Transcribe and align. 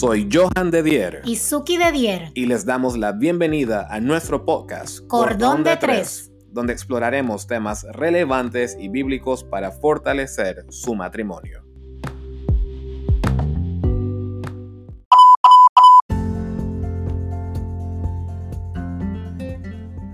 Soy 0.00 0.30
Johan 0.32 0.70
de 0.70 0.82
Dier. 0.82 1.20
Y 1.26 1.36
Suki 1.36 1.76
de 1.76 1.92
Dier. 1.92 2.32
Y 2.32 2.46
les 2.46 2.64
damos 2.64 2.96
la 2.96 3.12
bienvenida 3.12 3.86
a 3.90 4.00
nuestro 4.00 4.46
podcast 4.46 5.06
Cordón, 5.08 5.62
de, 5.62 5.76
Tres, 5.76 6.32
donde 6.48 6.72
exploraremos 6.72 7.46
temas 7.46 7.84
relevantes 7.92 8.78
y 8.80 8.88
bíblicos 8.88 9.44
para 9.44 9.72
fortalecer 9.72 10.64
su 10.70 10.94
matrimonio. 10.94 11.69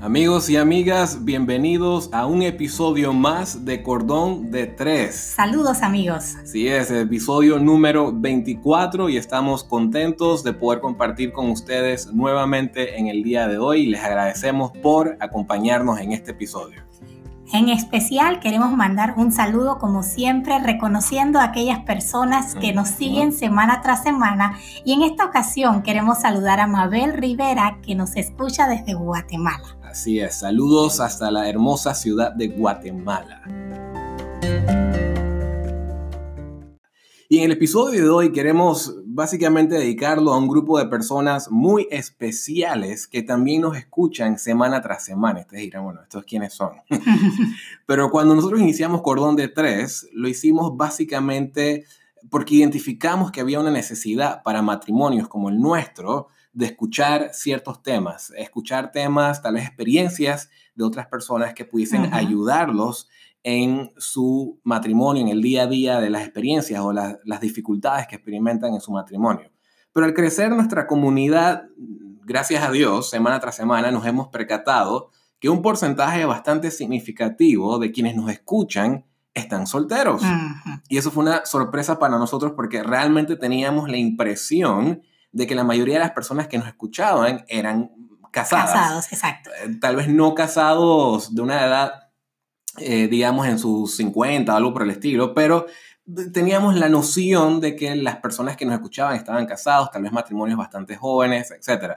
Amigos 0.06 0.48
y 0.48 0.56
amigas, 0.56 1.24
bienvenidos 1.24 2.10
a 2.12 2.26
un 2.26 2.42
episodio 2.42 3.12
más 3.12 3.64
de 3.64 3.82
Cordón 3.82 4.52
de 4.52 4.68
Tres. 4.68 5.16
Saludos 5.16 5.82
amigos. 5.82 6.36
Sí, 6.44 6.68
es 6.68 6.92
el 6.92 6.98
episodio 6.98 7.58
número 7.58 8.12
24 8.12 9.08
y 9.08 9.16
estamos 9.16 9.64
contentos 9.64 10.44
de 10.44 10.52
poder 10.52 10.78
compartir 10.78 11.32
con 11.32 11.50
ustedes 11.50 12.06
nuevamente 12.12 13.00
en 13.00 13.08
el 13.08 13.24
día 13.24 13.48
de 13.48 13.58
hoy. 13.58 13.86
Les 13.86 14.00
agradecemos 14.00 14.70
por 14.80 15.16
acompañarnos 15.18 15.98
en 15.98 16.12
este 16.12 16.30
episodio. 16.30 16.84
En 17.52 17.68
especial 17.68 18.38
queremos 18.38 18.70
mandar 18.76 19.14
un 19.16 19.32
saludo 19.32 19.78
como 19.78 20.04
siempre 20.04 20.60
reconociendo 20.60 21.40
a 21.40 21.44
aquellas 21.44 21.80
personas 21.80 22.54
que 22.54 22.72
nos 22.72 22.88
siguen 22.88 23.32
semana 23.32 23.80
tras 23.82 24.04
semana 24.04 24.56
y 24.84 24.92
en 24.92 25.02
esta 25.02 25.24
ocasión 25.24 25.82
queremos 25.82 26.20
saludar 26.20 26.60
a 26.60 26.68
Mabel 26.68 27.12
Rivera 27.12 27.78
que 27.82 27.96
nos 27.96 28.14
escucha 28.14 28.68
desde 28.68 28.94
Guatemala. 28.94 29.76
Así 29.96 30.20
es, 30.20 30.34
saludos 30.34 31.00
hasta 31.00 31.30
la 31.30 31.48
hermosa 31.48 31.94
ciudad 31.94 32.30
de 32.30 32.48
Guatemala. 32.48 33.40
Y 37.30 37.38
en 37.38 37.44
el 37.44 37.52
episodio 37.52 38.02
de 38.02 38.10
hoy 38.10 38.30
queremos 38.30 38.94
básicamente 39.06 39.76
dedicarlo 39.76 40.34
a 40.34 40.36
un 40.36 40.48
grupo 40.48 40.78
de 40.78 40.84
personas 40.84 41.50
muy 41.50 41.88
especiales 41.90 43.06
que 43.06 43.22
también 43.22 43.62
nos 43.62 43.74
escuchan 43.78 44.38
semana 44.38 44.82
tras 44.82 45.02
semana. 45.02 45.40
Ustedes 45.40 45.62
dirán, 45.62 45.84
bueno, 45.84 46.02
¿estos 46.02 46.24
quiénes 46.24 46.52
son? 46.52 46.72
Pero 47.86 48.10
cuando 48.10 48.34
nosotros 48.34 48.60
iniciamos 48.60 49.00
Cordón 49.00 49.34
de 49.34 49.48
Tres, 49.48 50.10
lo 50.12 50.28
hicimos 50.28 50.76
básicamente 50.76 51.86
porque 52.28 52.56
identificamos 52.56 53.32
que 53.32 53.40
había 53.40 53.60
una 53.60 53.70
necesidad 53.70 54.42
para 54.42 54.60
matrimonios 54.60 55.26
como 55.26 55.48
el 55.48 55.58
nuestro 55.58 56.28
de 56.56 56.64
escuchar 56.64 57.34
ciertos 57.34 57.82
temas, 57.82 58.32
escuchar 58.34 58.90
temas, 58.90 59.42
tal 59.42 59.54
vez 59.54 59.66
experiencias 59.66 60.48
de 60.74 60.84
otras 60.84 61.06
personas 61.06 61.52
que 61.52 61.66
pudiesen 61.66 62.14
ayudarlos 62.14 63.10
en 63.42 63.92
su 63.98 64.58
matrimonio, 64.64 65.22
en 65.22 65.28
el 65.28 65.42
día 65.42 65.64
a 65.64 65.66
día 65.66 66.00
de 66.00 66.08
las 66.08 66.22
experiencias 66.22 66.80
o 66.80 66.94
las 66.94 67.40
dificultades 67.42 68.06
que 68.06 68.16
experimentan 68.16 68.72
en 68.72 68.80
su 68.80 68.90
matrimonio. 68.90 69.52
Pero 69.92 70.06
al 70.06 70.14
crecer 70.14 70.50
nuestra 70.50 70.86
comunidad, 70.86 71.64
gracias 72.24 72.64
a 72.64 72.70
Dios, 72.70 73.10
semana 73.10 73.38
tras 73.38 73.54
semana 73.54 73.90
nos 73.90 74.06
hemos 74.06 74.28
percatado 74.28 75.10
que 75.38 75.50
un 75.50 75.60
porcentaje 75.60 76.24
bastante 76.24 76.70
significativo 76.70 77.78
de 77.78 77.92
quienes 77.92 78.16
nos 78.16 78.30
escuchan 78.30 79.04
están 79.34 79.66
solteros. 79.66 80.22
Y 80.88 80.96
eso 80.96 81.10
fue 81.10 81.22
una 81.22 81.44
sorpresa 81.44 81.98
para 81.98 82.16
nosotros 82.16 82.52
porque 82.56 82.82
realmente 82.82 83.36
teníamos 83.36 83.90
la 83.90 83.98
impresión 83.98 85.02
de 85.32 85.46
que 85.46 85.54
la 85.54 85.64
mayoría 85.64 85.94
de 85.94 86.00
las 86.00 86.12
personas 86.12 86.48
que 86.48 86.58
nos 86.58 86.68
escuchaban 86.68 87.44
eran 87.48 87.90
casadas. 88.30 88.72
Casados, 88.72 89.12
exacto. 89.12 89.50
Eh, 89.64 89.76
tal 89.80 89.96
vez 89.96 90.08
no 90.08 90.34
casados 90.34 91.34
de 91.34 91.42
una 91.42 91.64
edad 91.64 92.06
eh, 92.78 93.08
digamos, 93.08 93.46
en 93.46 93.58
sus 93.58 93.96
50 93.96 94.52
o 94.52 94.56
algo 94.56 94.72
por 94.72 94.82
el 94.82 94.90
estilo, 94.90 95.32
pero 95.32 95.66
teníamos 96.32 96.76
la 96.76 96.88
noción 96.88 97.60
de 97.60 97.74
que 97.74 97.96
las 97.96 98.16
personas 98.16 98.56
que 98.56 98.66
nos 98.66 98.74
escuchaban 98.74 99.16
estaban 99.16 99.46
casados, 99.46 99.90
tal 99.90 100.02
vez 100.02 100.12
matrimonios 100.12 100.58
bastante 100.58 100.94
jóvenes, 100.94 101.50
etc. 101.50 101.94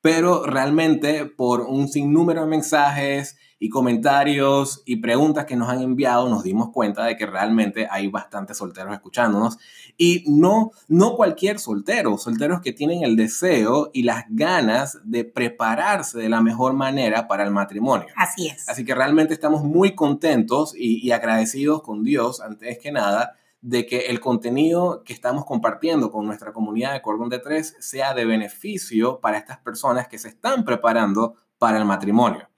Pero 0.00 0.44
realmente 0.44 1.26
por 1.26 1.62
un 1.62 1.88
sinnúmero 1.88 2.42
de 2.42 2.46
mensajes 2.46 3.36
y 3.62 3.68
comentarios 3.68 4.82
y 4.86 4.96
preguntas 4.96 5.44
que 5.44 5.54
nos 5.54 5.68
han 5.68 5.82
enviado, 5.82 6.30
nos 6.30 6.42
dimos 6.42 6.70
cuenta 6.70 7.04
de 7.04 7.18
que 7.18 7.26
realmente 7.26 7.86
hay 7.90 8.08
bastantes 8.08 8.56
solteros 8.56 8.94
escuchándonos. 8.94 9.58
Y 9.98 10.24
no, 10.26 10.70
no 10.88 11.14
cualquier 11.14 11.58
soltero, 11.58 12.16
solteros 12.16 12.62
que 12.62 12.72
tienen 12.72 13.02
el 13.02 13.16
deseo 13.16 13.90
y 13.92 14.04
las 14.04 14.24
ganas 14.30 14.98
de 15.04 15.24
prepararse 15.26 16.18
de 16.18 16.30
la 16.30 16.40
mejor 16.40 16.72
manera 16.72 17.28
para 17.28 17.44
el 17.44 17.50
matrimonio. 17.50 18.08
Así 18.16 18.46
es. 18.46 18.66
Así 18.66 18.86
que 18.86 18.94
realmente 18.94 19.34
estamos 19.34 19.62
muy 19.62 19.94
contentos 19.94 20.74
y, 20.74 21.06
y 21.06 21.12
agradecidos 21.12 21.82
con 21.82 22.02
Dios, 22.02 22.40
antes 22.40 22.78
que 22.78 22.92
nada, 22.92 23.36
de 23.62 23.86
que 23.86 23.98
el 24.06 24.20
contenido 24.20 25.02
que 25.04 25.12
estamos 25.12 25.44
compartiendo 25.44 26.10
con 26.10 26.26
nuestra 26.26 26.52
comunidad 26.52 26.92
de 26.92 27.02
Cordón 27.02 27.28
de 27.28 27.38
Tres 27.38 27.76
sea 27.80 28.14
de 28.14 28.24
beneficio 28.24 29.20
para 29.20 29.38
estas 29.38 29.58
personas 29.58 30.08
que 30.08 30.18
se 30.18 30.28
están 30.28 30.64
preparando 30.64 31.34
para 31.58 31.78
el 31.78 31.84
matrimonio. 31.84 32.48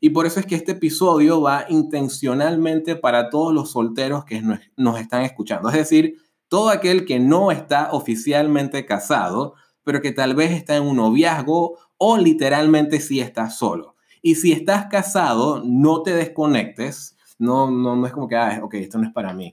Y 0.00 0.10
por 0.10 0.26
eso 0.26 0.40
es 0.40 0.46
que 0.46 0.56
este 0.56 0.72
episodio 0.72 1.40
va 1.40 1.66
intencionalmente 1.68 2.96
para 2.96 3.30
todos 3.30 3.54
los 3.54 3.70
solteros 3.70 4.24
que 4.24 4.42
nos 4.76 5.00
están 5.00 5.22
escuchando. 5.22 5.68
Es 5.68 5.76
decir, 5.76 6.16
todo 6.48 6.70
aquel 6.70 7.04
que 7.04 7.20
no 7.20 7.50
está 7.50 7.90
oficialmente 7.92 8.84
casado, 8.84 9.54
pero 9.84 10.02
que 10.02 10.12
tal 10.12 10.34
vez 10.34 10.52
está 10.52 10.76
en 10.76 10.82
un 10.82 10.96
noviazgo 10.96 11.78
o 11.98 12.18
literalmente 12.18 13.00
sí 13.00 13.20
está 13.20 13.48
solo. 13.48 13.94
Y 14.22 14.36
si 14.36 14.52
estás 14.52 14.86
casado, 14.86 15.62
no 15.64 16.02
te 16.02 16.14
desconectes 16.14 17.16
no, 17.42 17.68
no, 17.70 17.96
no 17.96 18.06
es 18.06 18.12
como 18.12 18.28
que, 18.28 18.36
ah, 18.36 18.60
ok, 18.62 18.74
esto 18.74 18.98
no 18.98 19.04
es 19.04 19.12
para 19.12 19.32
mí. 19.32 19.52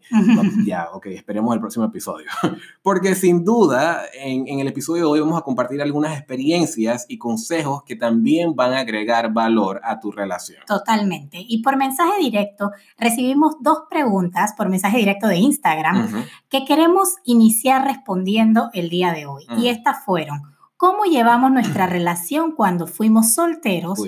ya, 0.64 0.90
ok, 0.94 1.08
esperemos 1.08 1.56
el 1.56 1.60
próximo 1.60 1.86
episodio. 1.86 2.28
Porque 2.84 3.16
sin 3.16 3.44
duda, 3.44 4.04
en, 4.14 4.48
en, 4.48 4.60
el 4.60 4.68
episodio 4.68 5.06
de 5.06 5.10
hoy 5.10 5.20
vamos 5.22 5.40
a 5.40 5.42
compartir 5.44 5.82
algunas 5.82 6.16
experiencias 6.16 7.08
y 7.10 7.18
consejos 7.18 7.84
que 7.84 7.96
también 7.96 8.56
van 8.56 8.74
a 8.74 8.82
agregar 8.82 9.34
valor 9.34 9.82
a 9.84 10.00
tu 10.00 10.12
relación. 10.12 10.62
Totalmente. 10.68 11.40
Y 11.40 11.64
por 11.64 11.78
mensaje 11.78 12.20
directo, 12.20 12.70
recibimos 12.98 13.56
dos 13.60 13.80
preguntas 13.90 14.54
por 14.56 14.70
mensaje 14.70 15.00
directo 15.00 15.28
de 15.28 15.38
Instagram 15.38 16.28
que 16.48 16.66
queremos 16.66 17.16
iniciar 17.24 17.86
respondiendo 17.86 18.70
el 18.74 18.90
día 18.90 19.14
de 19.14 19.26
hoy. 19.26 19.46
Y 19.58 19.70
estas 19.70 20.06
fueron, 20.06 20.44
¿cómo 20.78 21.06
llevamos 21.06 21.52
nuestra 21.52 21.88
relación 21.88 22.52
cuando 22.52 22.86
fuimos 22.86 23.34
solteros? 23.34 24.00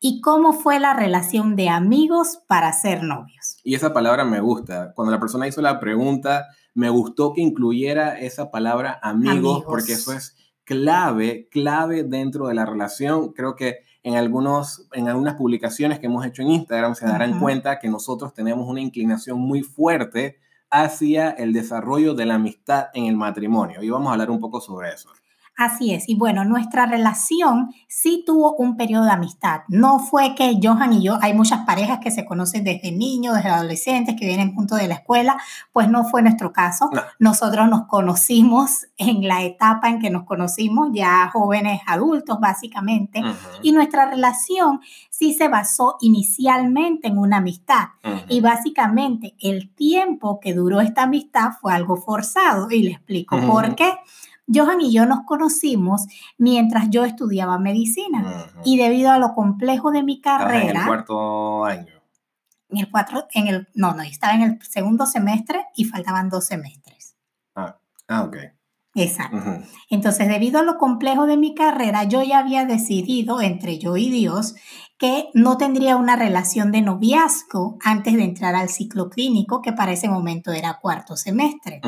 Y 0.00 0.22
cómo 0.22 0.54
fue 0.54 0.80
la 0.80 0.94
relación 0.94 1.56
de 1.56 1.68
amigos 1.68 2.40
para 2.48 2.72
ser 2.72 3.02
novios. 3.02 3.58
Y 3.62 3.74
esa 3.74 3.92
palabra 3.92 4.24
me 4.24 4.40
gusta. 4.40 4.92
Cuando 4.94 5.12
la 5.12 5.20
persona 5.20 5.46
hizo 5.46 5.60
la 5.60 5.78
pregunta, 5.78 6.46
me 6.74 6.88
gustó 6.88 7.34
que 7.34 7.42
incluyera 7.42 8.18
esa 8.18 8.50
palabra 8.50 8.98
amigos, 9.02 9.62
porque 9.66 9.92
eso 9.92 10.14
es 10.14 10.36
clave, 10.64 11.48
clave 11.50 12.04
dentro 12.04 12.48
de 12.48 12.54
la 12.54 12.64
relación. 12.64 13.32
Creo 13.32 13.56
que 13.56 13.80
en, 14.02 14.16
algunos, 14.16 14.86
en 14.92 15.08
algunas 15.08 15.34
publicaciones 15.34 15.98
que 15.98 16.06
hemos 16.06 16.24
hecho 16.24 16.40
en 16.40 16.50
Instagram 16.50 16.94
se 16.94 17.06
darán 17.06 17.38
cuenta 17.38 17.78
que 17.78 17.90
nosotros 17.90 18.32
tenemos 18.32 18.66
una 18.66 18.80
inclinación 18.80 19.38
muy 19.38 19.62
fuerte 19.62 20.38
hacia 20.70 21.30
el 21.30 21.52
desarrollo 21.52 22.14
de 22.14 22.24
la 22.24 22.36
amistad 22.36 22.86
en 22.94 23.04
el 23.04 23.16
matrimonio. 23.16 23.82
Y 23.82 23.90
vamos 23.90 24.08
a 24.08 24.12
hablar 24.12 24.30
un 24.30 24.40
poco 24.40 24.60
sobre 24.60 24.90
eso. 24.90 25.10
Así 25.60 25.92
es, 25.92 26.08
y 26.08 26.14
bueno, 26.14 26.46
nuestra 26.46 26.86
relación 26.86 27.74
sí 27.86 28.24
tuvo 28.26 28.54
un 28.54 28.78
periodo 28.78 29.04
de 29.04 29.10
amistad. 29.10 29.60
No 29.68 29.98
fue 29.98 30.34
que 30.34 30.58
Johan 30.62 30.94
y 30.94 31.02
yo, 31.02 31.18
hay 31.20 31.34
muchas 31.34 31.66
parejas 31.66 31.98
que 31.98 32.10
se 32.10 32.24
conocen 32.24 32.64
desde 32.64 32.92
niños, 32.92 33.34
desde 33.34 33.50
adolescentes, 33.50 34.16
que 34.18 34.24
vienen 34.24 34.54
juntos 34.54 34.78
de 34.78 34.88
la 34.88 34.94
escuela, 34.94 35.36
pues 35.70 35.90
no 35.90 36.04
fue 36.04 36.22
nuestro 36.22 36.50
caso. 36.54 36.88
Nosotros 37.18 37.68
nos 37.68 37.86
conocimos 37.88 38.86
en 38.96 39.28
la 39.28 39.42
etapa 39.42 39.90
en 39.90 40.00
que 40.00 40.08
nos 40.08 40.24
conocimos, 40.24 40.92
ya 40.94 41.28
jóvenes 41.30 41.82
adultos 41.86 42.40
básicamente, 42.40 43.20
y 43.60 43.72
nuestra 43.72 44.08
relación 44.08 44.80
sí 45.10 45.34
se 45.34 45.48
basó 45.48 45.98
inicialmente 46.00 47.08
en 47.08 47.18
una 47.18 47.36
amistad. 47.36 47.88
Y 48.30 48.40
básicamente 48.40 49.34
el 49.38 49.68
tiempo 49.74 50.40
que 50.40 50.54
duró 50.54 50.80
esta 50.80 51.02
amistad 51.02 51.50
fue 51.60 51.74
algo 51.74 51.96
forzado, 51.96 52.70
y 52.70 52.82
le 52.82 52.92
explico 52.92 53.38
por 53.46 53.74
qué. 53.74 53.92
Johan 54.52 54.80
y 54.80 54.92
yo 54.92 55.06
nos 55.06 55.24
conocimos 55.24 56.06
mientras 56.38 56.90
yo 56.90 57.04
estudiaba 57.04 57.58
medicina 57.58 58.46
y 58.64 58.76
debido 58.76 59.10
a 59.10 59.18
lo 59.18 59.34
complejo 59.34 59.90
de 59.90 60.02
mi 60.02 60.20
carrera. 60.20 60.70
En 60.70 60.76
el 60.76 60.86
cuarto 60.86 61.64
año. 61.64 62.00
En 62.68 62.78
el 62.78 62.90
cuatro, 62.90 63.26
en 63.34 63.48
el, 63.48 63.68
no, 63.74 63.94
no, 63.94 64.02
estaba 64.02 64.34
en 64.34 64.42
el 64.42 64.62
segundo 64.62 65.06
semestre 65.06 65.66
y 65.74 65.84
faltaban 65.84 66.28
dos 66.28 66.46
semestres. 66.46 67.16
Ah, 67.56 67.78
ah 68.08 68.22
ok. 68.22 68.36
Exacto. 68.94 69.38
Entonces, 69.88 70.28
debido 70.28 70.60
a 70.60 70.62
lo 70.62 70.76
complejo 70.76 71.26
de 71.26 71.36
mi 71.36 71.54
carrera, 71.54 72.04
yo 72.04 72.22
ya 72.22 72.38
había 72.38 72.64
decidido 72.64 73.40
entre 73.40 73.78
yo 73.78 73.96
y 73.96 74.10
Dios 74.10 74.56
que 75.00 75.30
no 75.32 75.56
tendría 75.56 75.96
una 75.96 76.14
relación 76.14 76.72
de 76.72 76.82
noviazgo 76.82 77.78
antes 77.82 78.14
de 78.14 78.22
entrar 78.22 78.54
al 78.54 78.68
ciclo 78.68 79.08
clínico, 79.08 79.62
que 79.62 79.72
para 79.72 79.92
ese 79.92 80.10
momento 80.10 80.52
era 80.52 80.78
cuarto 80.78 81.16
semestre. 81.16 81.80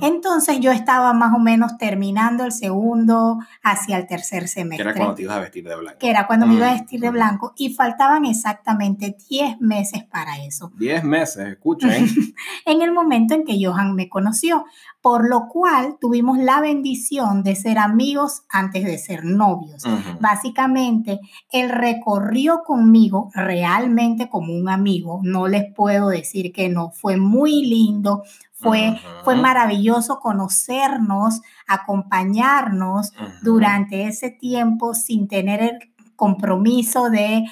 Entonces 0.00 0.60
yo 0.60 0.70
estaba 0.70 1.12
más 1.12 1.34
o 1.34 1.40
menos 1.40 1.76
terminando 1.76 2.44
el 2.44 2.52
segundo 2.52 3.40
hacia 3.64 3.96
el 3.96 4.06
tercer 4.06 4.46
semestre. 4.46 4.84
Que 4.84 4.90
era 4.90 4.96
cuando 4.96 5.14
te 5.16 5.22
ibas 5.22 5.36
a 5.38 5.40
vestir 5.40 5.64
de 5.64 5.74
blanco. 5.74 5.98
Que 5.98 6.08
era 6.08 6.26
cuando 6.28 6.46
me 6.46 6.54
iba 6.54 6.68
a 6.68 6.74
vestir 6.74 7.00
de 7.00 7.10
blanco 7.10 7.52
y 7.56 7.74
faltaban 7.74 8.26
exactamente 8.26 9.16
10 9.28 9.60
meses 9.60 10.04
para 10.04 10.44
eso. 10.44 10.70
10 10.78 11.02
meses, 11.02 11.48
escuchen. 11.48 11.90
en 12.64 12.80
el 12.80 12.92
momento 12.92 13.34
en 13.34 13.44
que 13.44 13.58
Johan 13.60 13.96
me 13.96 14.08
conoció 14.08 14.66
por 15.02 15.28
lo 15.28 15.48
cual 15.48 15.96
tuvimos 16.00 16.38
la 16.38 16.60
bendición 16.60 17.42
de 17.42 17.56
ser 17.56 17.78
amigos 17.78 18.44
antes 18.48 18.84
de 18.84 18.96
ser 18.98 19.24
novios. 19.24 19.82
Básicamente, 20.20 21.18
él 21.50 21.70
recorrió 21.70 22.51
conmigo 22.60 23.30
realmente 23.34 24.28
como 24.28 24.54
un 24.54 24.68
amigo, 24.68 25.20
no 25.22 25.48
les 25.48 25.72
puedo 25.74 26.08
decir 26.08 26.52
que 26.52 26.68
no, 26.68 26.90
fue 26.90 27.16
muy 27.16 27.64
lindo, 27.64 28.22
fue, 28.52 29.00
fue 29.24 29.34
maravilloso 29.36 30.20
conocernos, 30.20 31.40
acompañarnos 31.66 33.12
durante 33.42 34.06
ese 34.06 34.30
tiempo 34.30 34.94
sin 34.94 35.26
tener 35.26 35.62
el 35.62 35.78
compromiso 36.14 37.10
de 37.10 37.44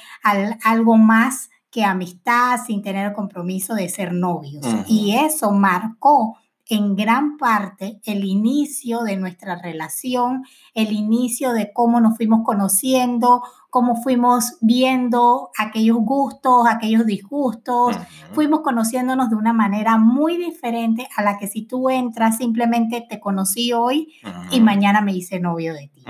algo 0.62 0.96
más 0.96 1.50
que 1.70 1.84
amistad, 1.84 2.60
sin 2.64 2.82
tener 2.82 3.08
el 3.08 3.12
compromiso 3.12 3.74
de 3.74 3.88
ser 3.88 4.12
novios. 4.12 4.64
Y 4.86 5.16
eso 5.16 5.50
marcó 5.52 6.36
en 6.70 6.94
gran 6.94 7.36
parte 7.36 8.00
el 8.04 8.24
inicio 8.24 9.02
de 9.02 9.16
nuestra 9.16 9.56
relación, 9.56 10.44
el 10.74 10.92
inicio 10.92 11.52
de 11.52 11.72
cómo 11.72 12.00
nos 12.00 12.16
fuimos 12.16 12.42
conociendo, 12.44 13.42
cómo 13.70 14.02
fuimos 14.02 14.56
viendo 14.60 15.50
aquellos 15.56 15.98
gustos, 15.98 16.66
aquellos 16.68 17.06
disgustos, 17.06 17.96
fuimos 18.32 18.60
conociéndonos 18.60 19.30
de 19.30 19.36
una 19.36 19.52
manera 19.52 19.96
muy 19.96 20.36
diferente 20.36 21.08
a 21.16 21.22
la 21.22 21.38
que 21.38 21.46
si 21.46 21.62
tú 21.62 21.88
entras 21.88 22.36
simplemente 22.36 23.06
te 23.08 23.20
conocí 23.20 23.72
hoy 23.72 24.14
y 24.50 24.60
mañana 24.60 25.00
me 25.00 25.14
hice 25.14 25.38
novio 25.38 25.72
de 25.74 25.88
ti. 25.94 26.04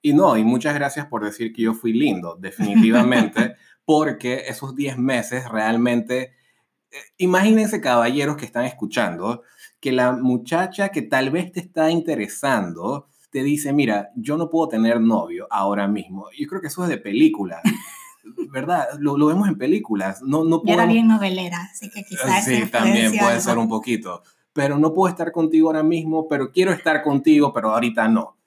Y 0.00 0.12
no, 0.12 0.36
y 0.36 0.44
muchas 0.44 0.74
gracias 0.74 1.06
por 1.06 1.24
decir 1.24 1.52
que 1.52 1.62
yo 1.62 1.74
fui 1.74 1.92
lindo, 1.92 2.36
definitivamente, 2.40 3.56
porque 3.84 4.44
esos 4.46 4.76
10 4.76 4.98
meses 4.98 5.48
realmente, 5.48 6.34
eh, 6.90 6.96
imagínense 7.18 7.80
caballeros 7.80 8.36
que 8.36 8.44
están 8.44 8.66
escuchando, 8.66 9.42
que 9.80 9.92
la 9.92 10.12
muchacha 10.12 10.90
que 10.90 11.02
tal 11.02 11.30
vez 11.30 11.52
te 11.52 11.60
está 11.60 11.90
interesando 11.90 13.08
te 13.34 13.42
dice, 13.42 13.72
mira, 13.72 14.12
yo 14.14 14.36
no 14.36 14.48
puedo 14.48 14.68
tener 14.68 15.00
novio 15.00 15.48
ahora 15.50 15.88
mismo. 15.88 16.28
Yo 16.38 16.46
creo 16.46 16.60
que 16.60 16.68
eso 16.68 16.84
es 16.84 16.88
de 16.88 16.98
película. 16.98 17.60
¿Verdad? 18.52 18.86
Lo, 19.00 19.18
lo, 19.18 19.26
vemos 19.26 19.48
en 19.48 19.58
películas. 19.58 20.22
No, 20.22 20.44
no 20.44 20.62
podemos... 20.62 20.84
Era 20.84 20.86
bien 20.86 21.08
novelera, 21.08 21.68
así 21.72 21.90
que 21.90 22.04
quizás. 22.04 22.44
Sí, 22.44 22.64
también 22.70 23.12
puede 23.18 23.40
ser 23.40 23.58
un 23.58 23.68
poquito. 23.68 24.22
Pero 24.52 24.78
no 24.78 24.94
puedo 24.94 25.10
estar 25.10 25.32
contigo 25.32 25.66
ahora 25.66 25.82
mismo, 25.82 26.28
pero 26.28 26.52
quiero 26.52 26.70
estar 26.70 27.02
contigo, 27.02 27.52
pero 27.52 27.72
ahorita 27.72 28.06
no. 28.06 28.38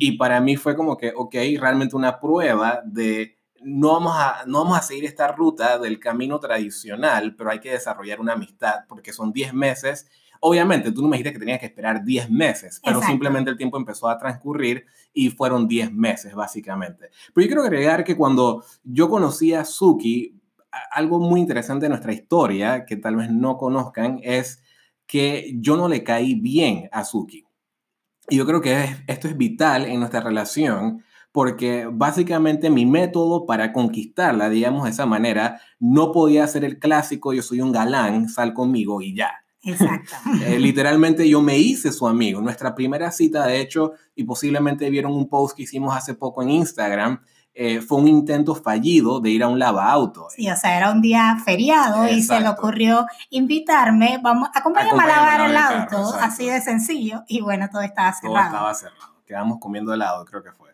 Y 0.00 0.18
para 0.18 0.40
mí 0.40 0.56
fue 0.56 0.74
como 0.74 0.96
que, 0.96 1.12
ok, 1.14 1.36
realmente 1.60 1.94
una 1.94 2.18
prueba 2.18 2.82
de 2.84 3.38
no 3.62 3.92
vamos, 3.92 4.16
a, 4.16 4.42
no 4.48 4.64
vamos 4.64 4.78
a 4.78 4.82
seguir 4.82 5.04
esta 5.04 5.28
ruta 5.28 5.78
del 5.78 6.00
camino 6.00 6.40
tradicional, 6.40 7.36
pero 7.36 7.52
hay 7.52 7.60
que 7.60 7.70
desarrollar 7.70 8.20
una 8.20 8.32
amistad 8.32 8.80
porque 8.88 9.12
son 9.12 9.32
10 9.32 9.54
meses 9.54 10.08
Obviamente, 10.46 10.92
tú 10.92 11.00
no 11.00 11.08
me 11.08 11.16
dijiste 11.16 11.32
que 11.32 11.38
tenías 11.38 11.58
que 11.58 11.64
esperar 11.64 12.04
10 12.04 12.30
meses, 12.30 12.78
pero 12.84 13.00
simplemente 13.00 13.50
el 13.50 13.56
tiempo 13.56 13.78
empezó 13.78 14.10
a 14.10 14.18
transcurrir 14.18 14.84
y 15.14 15.30
fueron 15.30 15.66
10 15.66 15.90
meses, 15.94 16.34
básicamente. 16.34 17.08
Pero 17.32 17.44
yo 17.46 17.48
quiero 17.48 17.62
agregar 17.62 18.04
que 18.04 18.14
cuando 18.14 18.62
yo 18.82 19.08
conocí 19.08 19.54
a 19.54 19.64
Suki, 19.64 20.38
algo 20.90 21.18
muy 21.18 21.40
interesante 21.40 21.86
de 21.86 21.88
nuestra 21.88 22.12
historia, 22.12 22.84
que 22.84 22.96
tal 22.98 23.16
vez 23.16 23.30
no 23.30 23.56
conozcan, 23.56 24.20
es 24.22 24.62
que 25.06 25.54
yo 25.60 25.78
no 25.78 25.88
le 25.88 26.04
caí 26.04 26.34
bien 26.34 26.90
a 26.92 27.04
Suki. 27.04 27.46
Y 28.28 28.36
yo 28.36 28.44
creo 28.44 28.60
que 28.60 28.84
esto 29.06 29.28
es 29.28 29.38
vital 29.38 29.86
en 29.86 29.98
nuestra 29.98 30.20
relación 30.20 31.02
porque 31.32 31.88
básicamente 31.90 32.68
mi 32.68 32.84
método 32.84 33.46
para 33.46 33.72
conquistarla, 33.72 34.50
digamos 34.50 34.84
de 34.84 34.90
esa 34.90 35.06
manera, 35.06 35.62
no 35.80 36.12
podía 36.12 36.46
ser 36.46 36.64
el 36.64 36.78
clásico, 36.78 37.32
yo 37.32 37.40
soy 37.40 37.62
un 37.62 37.72
galán, 37.72 38.28
sal 38.28 38.52
conmigo 38.52 39.00
y 39.00 39.16
ya. 39.16 39.43
Exacto. 39.64 40.14
Eh, 40.44 40.58
literalmente 40.58 41.28
yo 41.28 41.40
me 41.40 41.58
hice 41.58 41.92
su 41.92 42.06
amigo. 42.06 42.40
Nuestra 42.40 42.74
primera 42.74 43.10
cita, 43.10 43.46
de 43.46 43.60
hecho, 43.60 43.92
y 44.14 44.24
posiblemente 44.24 44.90
vieron 44.90 45.12
un 45.12 45.28
post 45.28 45.56
que 45.56 45.62
hicimos 45.62 45.96
hace 45.96 46.14
poco 46.14 46.42
en 46.42 46.50
Instagram, 46.50 47.20
eh, 47.54 47.80
fue 47.80 47.98
un 47.98 48.08
intento 48.08 48.54
fallido 48.54 49.20
de 49.20 49.30
ir 49.30 49.44
a 49.44 49.48
un 49.48 49.58
lava 49.58 49.90
auto. 49.90 50.26
Sí, 50.34 50.50
o 50.50 50.56
sea, 50.56 50.76
era 50.76 50.90
un 50.90 51.00
día 51.00 51.36
feriado 51.44 52.08
y 52.08 52.20
se 52.22 52.40
le 52.40 52.48
ocurrió 52.48 53.06
invitarme, 53.30 54.18
vamos, 54.20 54.48
acompáñame, 54.52 55.00
a 55.02 55.06
lavar 55.06 55.50
el 55.50 55.56
auto, 55.56 56.14
así 56.20 56.46
de 56.46 56.60
sencillo, 56.60 57.22
y 57.28 57.40
bueno, 57.40 57.68
todo 57.70 57.82
estaba 57.82 58.12
cerrado. 58.12 58.34
Todo 58.34 58.46
estaba 58.46 58.74
cerrado. 58.74 59.14
Quedamos 59.24 59.58
comiendo 59.60 59.94
helado, 59.94 60.24
creo 60.24 60.42
que 60.42 60.50
fue 60.50 60.72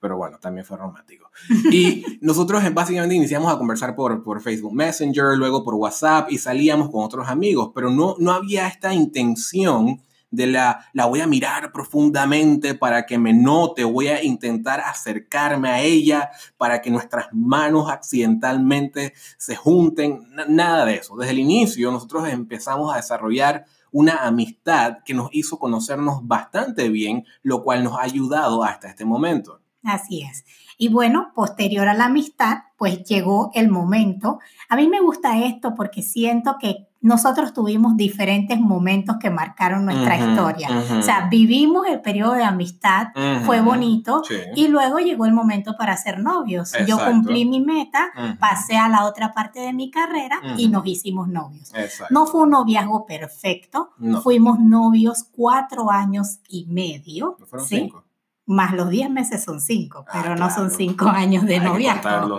pero 0.00 0.16
bueno, 0.16 0.38
también 0.38 0.64
fue 0.64 0.76
romántico. 0.76 1.30
Y 1.70 2.04
nosotros 2.20 2.62
básicamente 2.72 3.14
iniciamos 3.14 3.52
a 3.52 3.58
conversar 3.58 3.94
por, 3.94 4.22
por 4.22 4.40
Facebook 4.40 4.74
Messenger, 4.74 5.36
luego 5.36 5.62
por 5.62 5.74
WhatsApp 5.74 6.30
y 6.32 6.38
salíamos 6.38 6.90
con 6.90 7.04
otros 7.04 7.28
amigos, 7.28 7.70
pero 7.74 7.90
no, 7.90 8.16
no 8.18 8.32
había 8.32 8.66
esta 8.66 8.92
intención 8.94 10.00
de 10.30 10.46
la, 10.46 10.86
la 10.92 11.06
voy 11.06 11.20
a 11.20 11.26
mirar 11.26 11.72
profundamente 11.72 12.74
para 12.74 13.04
que 13.04 13.18
me 13.18 13.32
note, 13.32 13.84
voy 13.84 14.08
a 14.08 14.22
intentar 14.22 14.80
acercarme 14.80 15.68
a 15.68 15.82
ella 15.82 16.30
para 16.56 16.80
que 16.80 16.90
nuestras 16.90 17.28
manos 17.32 17.90
accidentalmente 17.90 19.12
se 19.36 19.56
junten, 19.56 20.28
nada 20.48 20.84
de 20.84 20.94
eso. 20.96 21.16
Desde 21.16 21.32
el 21.32 21.40
inicio 21.40 21.90
nosotros 21.90 22.28
empezamos 22.28 22.92
a 22.92 22.96
desarrollar 22.96 23.66
una 23.92 24.24
amistad 24.24 24.98
que 25.04 25.14
nos 25.14 25.30
hizo 25.32 25.58
conocernos 25.58 26.26
bastante 26.26 26.88
bien, 26.88 27.24
lo 27.42 27.64
cual 27.64 27.82
nos 27.82 27.98
ha 27.98 28.02
ayudado 28.02 28.62
hasta 28.62 28.88
este 28.88 29.04
momento. 29.04 29.59
Así 29.82 30.22
es. 30.22 30.44
Y 30.76 30.88
bueno, 30.88 31.32
posterior 31.34 31.88
a 31.88 31.94
la 31.94 32.06
amistad, 32.06 32.58
pues 32.76 33.04
llegó 33.04 33.50
el 33.54 33.68
momento. 33.70 34.38
A 34.68 34.76
mí 34.76 34.88
me 34.88 35.00
gusta 35.00 35.38
esto 35.38 35.74
porque 35.74 36.02
siento 36.02 36.56
que 36.58 36.88
nosotros 37.02 37.54
tuvimos 37.54 37.96
diferentes 37.96 38.60
momentos 38.60 39.16
que 39.18 39.30
marcaron 39.30 39.86
nuestra 39.86 40.18
historia. 40.18 40.68
O 40.98 41.02
sea, 41.02 41.28
vivimos 41.30 41.86
el 41.86 42.00
periodo 42.00 42.32
de 42.32 42.44
amistad, 42.44 43.08
fue 43.44 43.60
bonito, 43.60 44.22
y 44.54 44.68
luego 44.68 44.98
llegó 44.98 45.24
el 45.24 45.32
momento 45.32 45.76
para 45.78 45.96
ser 45.96 46.20
novios. 46.20 46.72
Yo 46.86 46.98
cumplí 47.02 47.46
mi 47.46 47.60
meta, 47.60 48.10
pasé 48.38 48.76
a 48.76 48.88
la 48.88 49.06
otra 49.06 49.32
parte 49.32 49.60
de 49.60 49.72
mi 49.72 49.90
carrera 49.90 50.40
y 50.58 50.68
nos 50.68 50.86
hicimos 50.86 51.28
novios. 51.28 51.72
No 52.10 52.26
fue 52.26 52.42
un 52.42 52.50
noviazgo 52.50 53.06
perfecto, 53.06 53.90
fuimos 54.22 54.60
novios 54.60 55.24
cuatro 55.24 55.90
años 55.90 56.40
y 56.48 56.66
medio. 56.66 57.36
fueron 57.46 57.66
cinco 57.66 58.09
más 58.50 58.72
los 58.74 58.90
10 58.90 59.10
meses 59.10 59.44
son 59.44 59.60
5, 59.60 60.04
ah, 60.06 60.10
pero 60.12 60.34
no 60.34 60.50
son 60.50 60.70
5 60.70 61.08
años 61.08 61.46
de 61.46 61.60
noviazgo. 61.60 62.38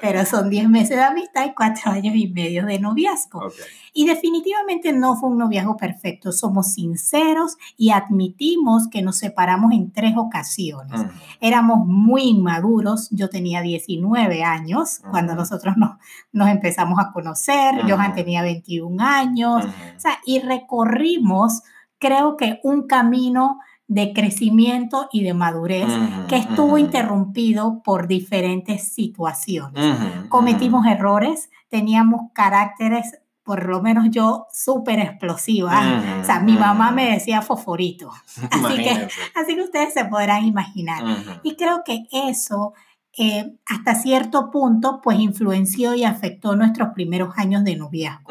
pero 0.00 0.24
son 0.24 0.48
10 0.48 0.68
meses 0.68 0.96
de 0.96 1.02
amistad 1.02 1.44
y 1.44 1.54
4 1.54 1.90
años 1.90 2.14
y 2.14 2.28
medio 2.28 2.64
de 2.64 2.78
noviazgo. 2.78 3.50
Y 3.92 4.06
definitivamente 4.06 4.92
no 4.92 5.16
fue 5.16 5.30
un 5.30 5.38
noviazgo 5.38 5.76
perfecto. 5.76 6.30
Somos 6.30 6.74
sinceros 6.74 7.56
y 7.76 7.90
admitimos 7.90 8.86
que 8.88 9.02
nos 9.02 9.18
separamos 9.18 9.72
en 9.72 9.90
tres 9.90 10.14
ocasiones. 10.16 11.00
Éramos 11.40 11.84
muy 11.84 12.22
inmaduros. 12.22 13.08
Yo 13.10 13.28
tenía 13.28 13.60
19 13.60 14.44
años 14.44 15.00
cuando 15.10 15.34
nosotros 15.34 15.76
nos, 15.76 15.96
nos 16.30 16.48
empezamos 16.48 17.00
a 17.00 17.10
conocer. 17.12 17.82
Johan 17.90 18.14
tenía 18.14 18.42
21 18.42 19.02
años. 19.02 19.64
O 19.64 20.00
sea, 20.00 20.20
y 20.24 20.38
recorrimos, 20.38 21.62
creo 21.98 22.36
que 22.36 22.60
un 22.62 22.86
camino 22.86 23.58
de 23.88 24.12
crecimiento 24.12 25.08
y 25.10 25.24
de 25.24 25.32
madurez 25.32 25.88
que 26.28 26.36
estuvo 26.36 26.76
interrumpido 26.76 27.82
por 27.82 28.06
diferentes 28.06 28.92
situaciones. 28.92 29.96
Cometimos 30.28 30.86
errores, 30.86 31.50
teníamos 31.70 32.30
caracteres, 32.34 33.18
por 33.42 33.64
lo 33.66 33.80
menos 33.80 34.08
yo, 34.10 34.46
súper 34.52 34.98
explosivas. 35.00 36.20
o 36.20 36.24
sea, 36.24 36.40
mi 36.40 36.52
mamá 36.52 36.90
me 36.90 37.10
decía 37.10 37.40
fosforito. 37.40 38.10
Así 38.50 38.76
que, 38.76 39.08
así 39.34 39.54
que 39.54 39.62
ustedes 39.62 39.94
se 39.94 40.04
podrán 40.04 40.44
imaginar. 40.44 41.02
Y 41.42 41.56
creo 41.56 41.82
que 41.82 42.04
eso 42.12 42.74
eh, 43.16 43.56
hasta 43.66 43.96
cierto 43.96 44.50
punto, 44.50 45.00
pues 45.02 45.18
influenció 45.18 45.94
y 45.94 46.04
afectó 46.04 46.54
nuestros 46.54 46.90
primeros 46.94 47.34
años 47.36 47.64
de 47.64 47.74
noviazgo. 47.74 48.28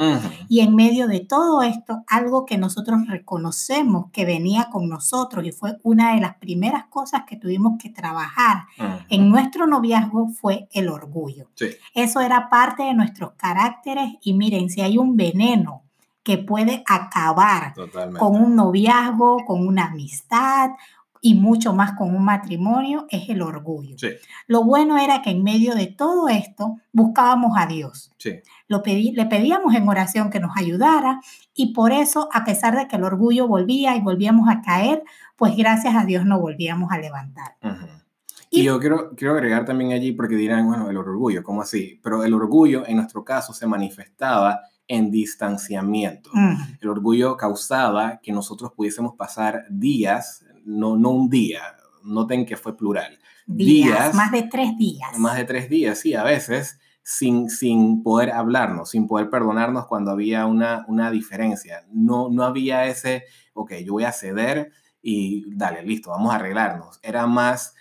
Y 0.47 0.61
en 0.61 0.75
medio 0.75 1.07
de 1.07 1.19
todo 1.19 1.61
esto, 1.61 2.03
algo 2.07 2.45
que 2.45 2.57
nosotros 2.57 3.07
reconocemos 3.07 4.11
que 4.11 4.23
venía 4.23 4.69
con 4.71 4.87
nosotros 4.87 5.45
y 5.45 5.51
fue 5.51 5.77
una 5.83 6.15
de 6.15 6.21
las 6.21 6.37
primeras 6.37 6.85
cosas 6.85 7.23
que 7.27 7.35
tuvimos 7.35 7.77
que 7.77 7.89
trabajar 7.89 8.65
en 9.09 9.29
nuestro 9.29 9.67
noviazgo 9.67 10.29
fue 10.29 10.67
el 10.71 10.87
orgullo. 10.87 11.49
Eso 11.93 12.21
era 12.21 12.49
parte 12.49 12.83
de 12.83 12.93
nuestros 12.93 13.33
caracteres 13.33 14.13
y 14.21 14.33
miren, 14.33 14.69
si 14.69 14.81
hay 14.81 14.97
un 14.97 15.17
veneno 15.17 15.83
que 16.27 16.37
puede 16.37 16.83
acabar 16.85 17.73
con 18.19 18.35
un 18.35 18.53
noviazgo, 18.53 19.45
con 19.45 19.65
una 19.65 19.85
amistad, 19.85 20.71
y 21.21 21.35
mucho 21.35 21.73
más 21.73 21.93
con 21.93 22.15
un 22.15 22.23
matrimonio 22.23 23.07
es 23.09 23.29
el 23.29 23.41
orgullo. 23.41 23.95
Lo 24.47 24.63
bueno 24.63 24.97
era 24.97 25.21
que 25.21 25.31
en 25.31 25.43
medio 25.43 25.75
de 25.75 25.87
todo 25.87 26.29
esto 26.29 26.79
buscábamos 26.91 27.57
a 27.57 27.65
Dios. 27.65 28.11
Lo 28.67 28.83
pedí, 28.83 29.11
le 29.11 29.25
pedíamos 29.25 29.75
en 29.75 29.87
oración 29.87 30.29
que 30.29 30.39
nos 30.39 30.55
ayudara 30.57 31.21
y 31.53 31.73
por 31.73 31.91
eso, 31.91 32.29
a 32.33 32.43
pesar 32.43 32.77
de 32.77 32.87
que 32.87 32.97
el 32.97 33.03
orgullo 33.03 33.47
volvía 33.47 33.95
y 33.95 34.01
volvíamos 34.01 34.49
a 34.49 34.61
caer, 34.61 35.03
pues 35.35 35.55
gracias 35.55 35.95
a 35.95 36.05
Dios 36.05 36.25
nos 36.25 36.41
volvíamos 36.41 36.91
a 36.91 36.97
levantar. 36.97 37.55
Y, 38.49 38.63
yo 38.63 38.79
quiero, 38.79 39.13
quiero 39.15 39.33
agregar 39.33 39.65
también 39.65 39.91
allí, 39.91 40.13
porque 40.13 40.35
dirán, 40.35 40.67
bueno, 40.67 40.89
el 40.89 40.97
orgullo, 40.97 41.43
¿cómo 41.43 41.61
así? 41.61 41.99
Pero 42.01 42.23
el 42.23 42.33
orgullo 42.33 42.85
en 42.87 42.95
nuestro 42.95 43.23
caso 43.25 43.53
se 43.53 43.67
manifestaba 43.67 44.61
en 44.87 45.11
distanciamiento. 45.11 46.31
El 46.81 46.89
orgullo 46.89 47.35
causaba 47.35 48.19
que 48.21 48.31
nosotros 48.31 48.71
pudiésemos 48.73 49.15
pasar 49.15 49.65
días 49.69 50.45
no, 50.67 50.97
no 50.97 51.09
un 51.09 51.29
día, 51.29 51.61
noten 52.03 52.45
que 52.45 52.57
fue 52.57 52.77
plural. 52.77 53.17
Días, 53.45 54.13
más 54.13 54.31
de 54.31 54.43
tres 54.43 54.77
días. 54.77 55.17
Más 55.17 55.37
de 55.37 55.45
tres 55.45 55.69
días, 55.69 55.99
sí, 55.99 56.13
a 56.13 56.23
veces, 56.23 56.79
sin, 57.01 57.49
sin 57.49 58.03
poder 58.03 58.31
hablarnos, 58.31 58.89
sin 58.89 59.07
poder 59.07 59.29
perdonarnos 59.29 59.87
cuando 59.87 60.11
había 60.11 60.45
una, 60.45 60.83
una 60.89 61.09
diferencia. 61.09 61.85
No, 61.89 62.29
no 62.29 62.43
había 62.43 62.85
ese, 62.85 63.23
ok, 63.53 63.75
yo 63.85 63.93
voy 63.93 64.03
a 64.03 64.11
ceder 64.11 64.71
y 65.01 65.55
dale, 65.55 65.83
listo, 65.83 66.09
vamos 66.09 66.33
a 66.33 66.35
arreglarnos. 66.35 66.99
Era 67.01 67.25
más, 67.25 67.73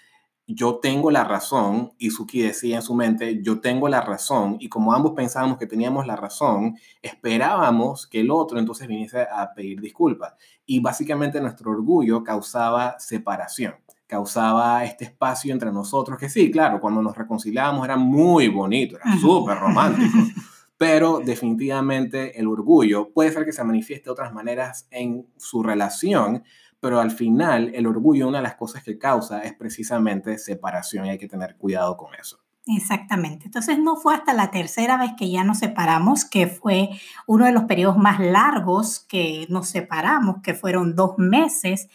yo 0.46 0.76
tengo 0.76 1.10
la 1.10 1.24
razón, 1.24 1.92
y 1.98 2.10
Suki 2.10 2.42
decía 2.42 2.76
en 2.76 2.82
su 2.82 2.94
mente, 2.94 3.42
yo 3.42 3.60
tengo 3.60 3.88
la 3.88 4.00
razón, 4.00 4.56
y 4.60 4.68
como 4.68 4.92
ambos 4.92 5.12
pensábamos 5.12 5.58
que 5.58 5.66
teníamos 5.66 6.06
la 6.06 6.16
razón, 6.16 6.76
esperábamos 7.02 8.06
que 8.06 8.20
el 8.20 8.30
otro 8.30 8.58
entonces 8.58 8.86
viniese 8.86 9.22
a 9.22 9.52
pedir 9.54 9.80
disculpas. 9.80 10.34
Y 10.64 10.80
básicamente 10.80 11.40
nuestro 11.40 11.72
orgullo 11.72 12.22
causaba 12.22 12.98
separación, 12.98 13.74
causaba 14.06 14.84
este 14.84 15.04
espacio 15.04 15.52
entre 15.52 15.72
nosotros, 15.72 16.18
que 16.18 16.28
sí, 16.28 16.50
claro, 16.50 16.80
cuando 16.80 17.02
nos 17.02 17.16
reconciliábamos 17.16 17.84
era 17.84 17.96
muy 17.96 18.48
bonito, 18.48 18.96
era 18.96 19.16
súper 19.18 19.58
romántico. 19.58 20.16
pero 20.78 21.20
definitivamente 21.24 22.38
el 22.38 22.48
orgullo 22.48 23.10
puede 23.12 23.32
ser 23.32 23.44
que 23.44 23.52
se 23.52 23.64
manifieste 23.64 24.04
de 24.04 24.10
otras 24.10 24.32
maneras 24.32 24.86
en 24.90 25.26
su 25.36 25.62
relación, 25.62 26.44
pero 26.86 27.00
al 27.00 27.10
final 27.10 27.72
el 27.74 27.84
orgullo, 27.84 28.28
una 28.28 28.38
de 28.38 28.44
las 28.44 28.54
cosas 28.54 28.84
que 28.84 28.96
causa 28.96 29.40
es 29.40 29.54
precisamente 29.54 30.38
separación 30.38 31.04
y 31.06 31.10
hay 31.10 31.18
que 31.18 31.26
tener 31.26 31.56
cuidado 31.56 31.96
con 31.96 32.14
eso. 32.14 32.38
Exactamente. 32.64 33.46
Entonces 33.46 33.80
no 33.80 33.96
fue 33.96 34.14
hasta 34.14 34.32
la 34.34 34.52
tercera 34.52 34.96
vez 34.96 35.10
que 35.18 35.28
ya 35.28 35.42
nos 35.42 35.58
separamos, 35.58 36.24
que 36.24 36.46
fue 36.46 36.90
uno 37.26 37.44
de 37.44 37.50
los 37.50 37.64
periodos 37.64 37.98
más 37.98 38.20
largos 38.20 39.00
que 39.00 39.48
nos 39.50 39.66
separamos, 39.66 40.36
que 40.44 40.54
fueron 40.54 40.94
dos 40.94 41.18
meses, 41.18 41.88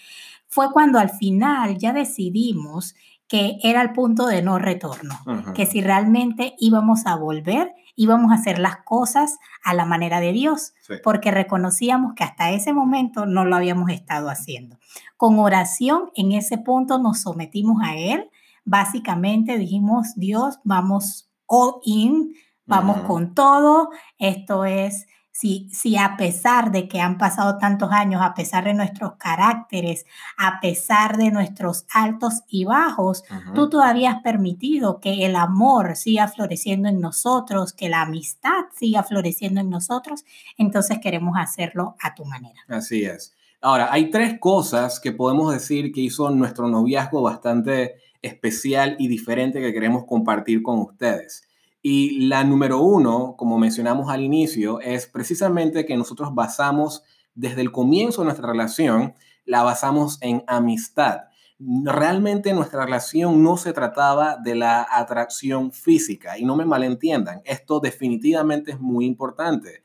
fue 0.50 0.74
cuando 0.74 1.00
al 1.00 1.10
final 1.10 1.78
ya 1.78 1.94
decidimos 1.94 2.94
que 3.32 3.60
era 3.64 3.82
el 3.82 3.94
punto 3.94 4.28
de 4.28 4.42
no 4.42 4.60
retorno, 4.60 5.18
que 5.56 5.66
si 5.66 5.80
realmente 5.80 6.54
íbamos 6.60 7.06
a 7.06 7.16
volver, 7.16 7.74
íbamos 7.96 8.30
a 8.34 8.36
hacer 8.36 8.60
las 8.60 8.84
cosas 8.84 9.40
a 9.64 9.74
la 9.74 9.86
manera 9.86 10.20
de 10.20 10.34
Dios, 10.34 10.74
porque 11.02 11.32
reconocíamos 11.32 12.14
que 12.14 12.26
hasta 12.26 12.52
ese 12.52 12.74
momento 12.74 13.26
no 13.26 13.46
lo 13.46 13.56
habíamos 13.56 13.90
estado 13.90 14.30
haciendo. 14.30 14.80
Con 15.16 15.40
oración, 15.40 16.10
en 16.16 16.34
ese 16.34 16.58
punto 16.58 16.98
nos 16.98 17.22
sometimos 17.22 17.82
a 17.82 17.96
Él, 17.96 18.30
básicamente 18.66 19.58
dijimos, 19.58 20.14
Dios, 20.18 20.60
vamos 20.66 21.32
all 21.46 21.76
in, 21.86 22.34
vamos 22.66 22.98
con 23.04 23.34
todo, 23.34 23.92
esto 24.18 24.66
es 24.66 25.08
si, 25.42 25.98
a 25.98 26.18
pesar 26.18 26.72
de 26.72 26.88
que 26.88 27.00
han 27.00 27.18
pasado 27.18 27.58
tantos 27.58 27.92
años, 27.92 28.22
a 28.24 28.36
pesar 28.36 28.66
de 28.66 28.76
nuestros 28.76 29.14
caracteres, 29.16 30.06
a 30.38 30.60
pesar 30.62 31.18
de 31.18 31.32
nuestros 31.32 31.86
altos 31.94 32.44
y 32.48 32.66
bajos, 32.66 33.24
tú 33.56 33.70
todavía 33.70 34.12
has 34.12 34.22
permitido 34.22 35.00
que 35.00 35.26
el 35.26 35.36
amor 35.36 35.96
siga 35.96 36.28
floreciendo 36.28 36.90
en 36.90 37.02
nosotros, 37.02 37.74
que 37.74 37.90
la 37.90 38.02
amistad 38.02 38.66
siga 38.78 39.02
floreciendo 39.02 39.62
en 39.62 39.70
nosotros, 39.72 40.26
entonces 40.58 41.00
queremos 41.00 41.36
hacerlo 41.38 41.96
a 42.02 42.14
tu 42.14 42.24
manera. 42.26 42.62
Así 42.68 43.04
es. 43.04 43.36
Ahora, 43.62 43.92
hay 43.92 44.12
tres 44.12 44.40
cosas 44.40 45.00
que 45.00 45.12
podemos 45.12 45.52
decir 45.52 45.92
que 45.92 46.02
hizo 46.02 46.30
nuestro 46.30 46.68
noviazgo 46.68 47.22
bastante 47.22 47.96
especial 48.22 48.96
y 49.00 49.08
diferente 49.08 49.60
que 49.60 49.74
queremos 49.74 50.06
compartir 50.06 50.62
con 50.62 50.80
ustedes. 50.80 51.48
Y 51.82 52.28
la 52.28 52.44
número 52.44 52.80
uno, 52.80 53.36
como 53.38 53.58
mencionamos 53.58 54.10
al 54.12 54.22
inicio, 54.22 54.80
es 54.82 55.08
precisamente 55.08 55.86
que 55.86 55.98
nosotros 55.98 56.34
basamos 56.34 57.04
desde 57.34 57.62
el 57.62 57.72
comienzo 57.72 58.22
de 58.22 58.26
nuestra 58.26 58.48
relación, 58.48 59.16
la 59.46 59.64
basamos 59.64 60.20
en 60.22 60.44
amistad. 60.48 61.22
Realmente 61.60 62.54
nuestra 62.54 62.86
relación 62.86 63.44
no 63.44 63.58
se 63.58 63.74
trataba 63.74 64.38
de 64.38 64.56
la 64.56 64.88
atracción 64.90 65.72
física 65.72 66.38
y 66.38 66.46
no 66.46 66.56
me 66.56 66.66
malentiendan, 66.66 67.42
esto 67.46 67.80
definitivamente 67.80 68.72
es 68.72 68.80
muy 68.80 69.06
importante, 69.06 69.84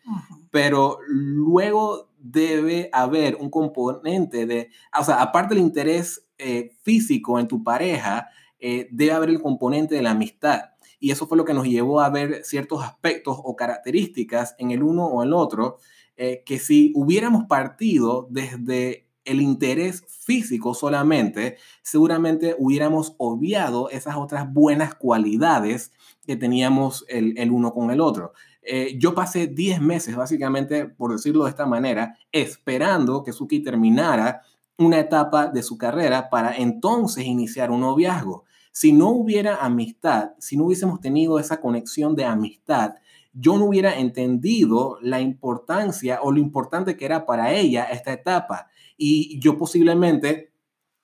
pero 0.51 0.99
luego 1.07 2.11
debe 2.19 2.89
haber 2.93 3.37
un 3.37 3.51
componente 3.51 4.47
de, 4.47 4.71
o 4.99 5.05
sea, 5.05 5.21
aparte 5.21 5.55
del 5.55 5.65
interés 5.65 6.27
eh, 6.39 6.71
físico 6.83 7.39
en 7.39 7.47
tu 7.47 7.63
pareja, 7.63 8.29
eh, 8.59 8.89
debe 8.91 9.13
haber 9.13 9.29
el 9.31 9.43
componente 9.43 9.95
de 9.95 10.03
la 10.03 10.13
amistad. 10.13 10.71
Y 11.07 11.13
eso 11.13 11.29
fue 11.29 11.39
lo 11.39 11.45
que 11.45 11.55
nos 11.55 11.69
llevó 11.69 12.01
a 12.01 12.11
ver 12.11 12.43
ciertos 12.43 12.83
aspectos 12.83 13.39
o 13.41 13.55
características 13.55 14.57
en 14.59 14.73
el 14.73 14.83
uno 14.83 15.07
o 15.07 15.23
el 15.23 15.33
otro, 15.33 15.79
eh, 16.17 16.43
que 16.45 16.59
si 16.59 16.91
hubiéramos 16.97 17.45
partido 17.45 18.27
desde 18.29 19.07
el 19.25 19.41
interés 19.41 20.03
físico 20.09 20.75
solamente, 20.75 21.59
seguramente 21.81 22.57
hubiéramos 22.59 23.15
obviado 23.19 23.89
esas 23.89 24.17
otras 24.17 24.53
buenas 24.53 24.97
cualidades 24.97 25.93
que 26.27 26.35
teníamos 26.35 27.05
el, 27.07 27.39
el 27.39 27.53
uno 27.53 27.73
con 27.73 27.93
el 27.93 28.01
otro. 28.01 28.33
Eh, 28.63 28.97
yo 28.99 29.15
pasé 29.15 29.47
10 29.47 29.81
meses, 29.81 30.17
básicamente, 30.17 30.87
por 30.87 31.13
decirlo 31.13 31.45
de 31.45 31.51
esta 31.51 31.67
manera, 31.67 32.19
esperando 32.33 33.23
que 33.23 33.31
Suki 33.31 33.61
terminara 33.61 34.43
una 34.77 34.99
etapa 34.99 35.47
de 35.47 35.63
su 35.63 35.79
carrera 35.79 36.31
para 36.31 36.57
entonces 36.57 37.27
iniciar 37.27 37.71
un 37.71 37.83
noviazgo. 37.83 38.45
Si 38.77 38.93
no 38.93 39.09
hubiera 39.09 39.65
amistad, 39.65 40.33
si 40.39 40.55
no 40.55 40.65
hubiésemos 40.65 41.01
tenido 41.01 41.39
esa 41.39 41.63
conexión 41.63 42.15
de 42.15 42.27
amistad, 42.27 42.97
yo 43.33 43.57
no 43.57 43.65
hubiera 43.65 43.99
entendido 43.99 44.99
la 45.01 45.19
importancia 45.23 46.21
o 46.21 46.31
lo 46.31 46.41
importante 46.41 46.95
que 46.95 47.07
era 47.07 47.25
para 47.25 47.55
ella 47.55 47.85
esta 47.85 48.13
etapa. 48.13 48.69
Y 48.99 49.41
yo 49.41 49.57
posiblemente, 49.57 50.53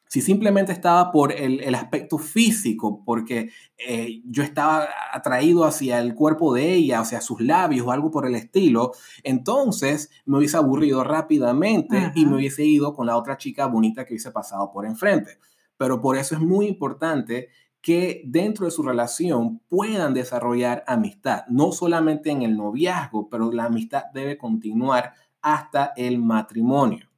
si 0.06 0.20
simplemente 0.20 0.70
estaba 0.70 1.10
por 1.12 1.32
el, 1.32 1.74
aspecto 1.74 2.18
físico, 2.18 3.02
porque 3.06 3.48
eh, 3.78 4.20
yo 4.26 4.42
estaba 4.42 4.86
atraído 5.10 5.64
hacia 5.64 5.98
el 5.98 6.14
cuerpo 6.14 6.52
de 6.52 6.74
ella, 6.74 7.00
hacia 7.00 7.22
sus 7.22 7.40
labios 7.40 7.86
o 7.86 7.90
algo 7.90 8.10
por 8.10 8.26
el 8.26 8.34
estilo, 8.34 8.92
entonces 9.22 10.10
me 10.26 10.36
hubiese 10.36 10.58
aburrido 10.58 11.04
rápidamente 11.04 12.12
y 12.14 12.26
me 12.26 12.36
hubiese 12.36 12.66
ido 12.66 12.92
con 12.92 13.06
la 13.06 13.16
otra 13.16 13.38
chica 13.38 13.64
bonita 13.64 14.04
que 14.04 14.12
hubiese 14.12 14.30
pasado 14.30 14.70
por 14.70 14.84
enfrente. 14.84 15.38
Pero 15.78 16.00
por 16.00 16.18
eso 16.18 16.34
es 16.34 16.40
muy 16.40 16.66
importante 16.66 17.48
que 17.82 18.22
dentro 18.24 18.64
de 18.64 18.70
su 18.70 18.82
relación 18.84 19.60
puedan 19.68 20.14
desarrollar 20.14 20.84
amistad, 20.86 21.44
no 21.48 21.72
solamente 21.72 22.30
en 22.30 22.42
el 22.42 22.56
noviazgo, 22.56 23.28
pero 23.28 23.50
la 23.52 23.64
amistad 23.64 24.04
debe 24.14 24.38
continuar 24.38 25.14
hasta 25.42 25.92
el 25.96 26.18
matrimonio. 26.18 27.08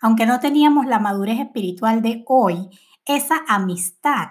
Aunque 0.00 0.26
no 0.26 0.40
teníamos 0.40 0.86
la 0.86 0.98
madurez 0.98 1.38
espiritual 1.40 2.00
de 2.00 2.24
hoy, 2.26 2.70
esa 3.04 3.44
amistad 3.46 4.30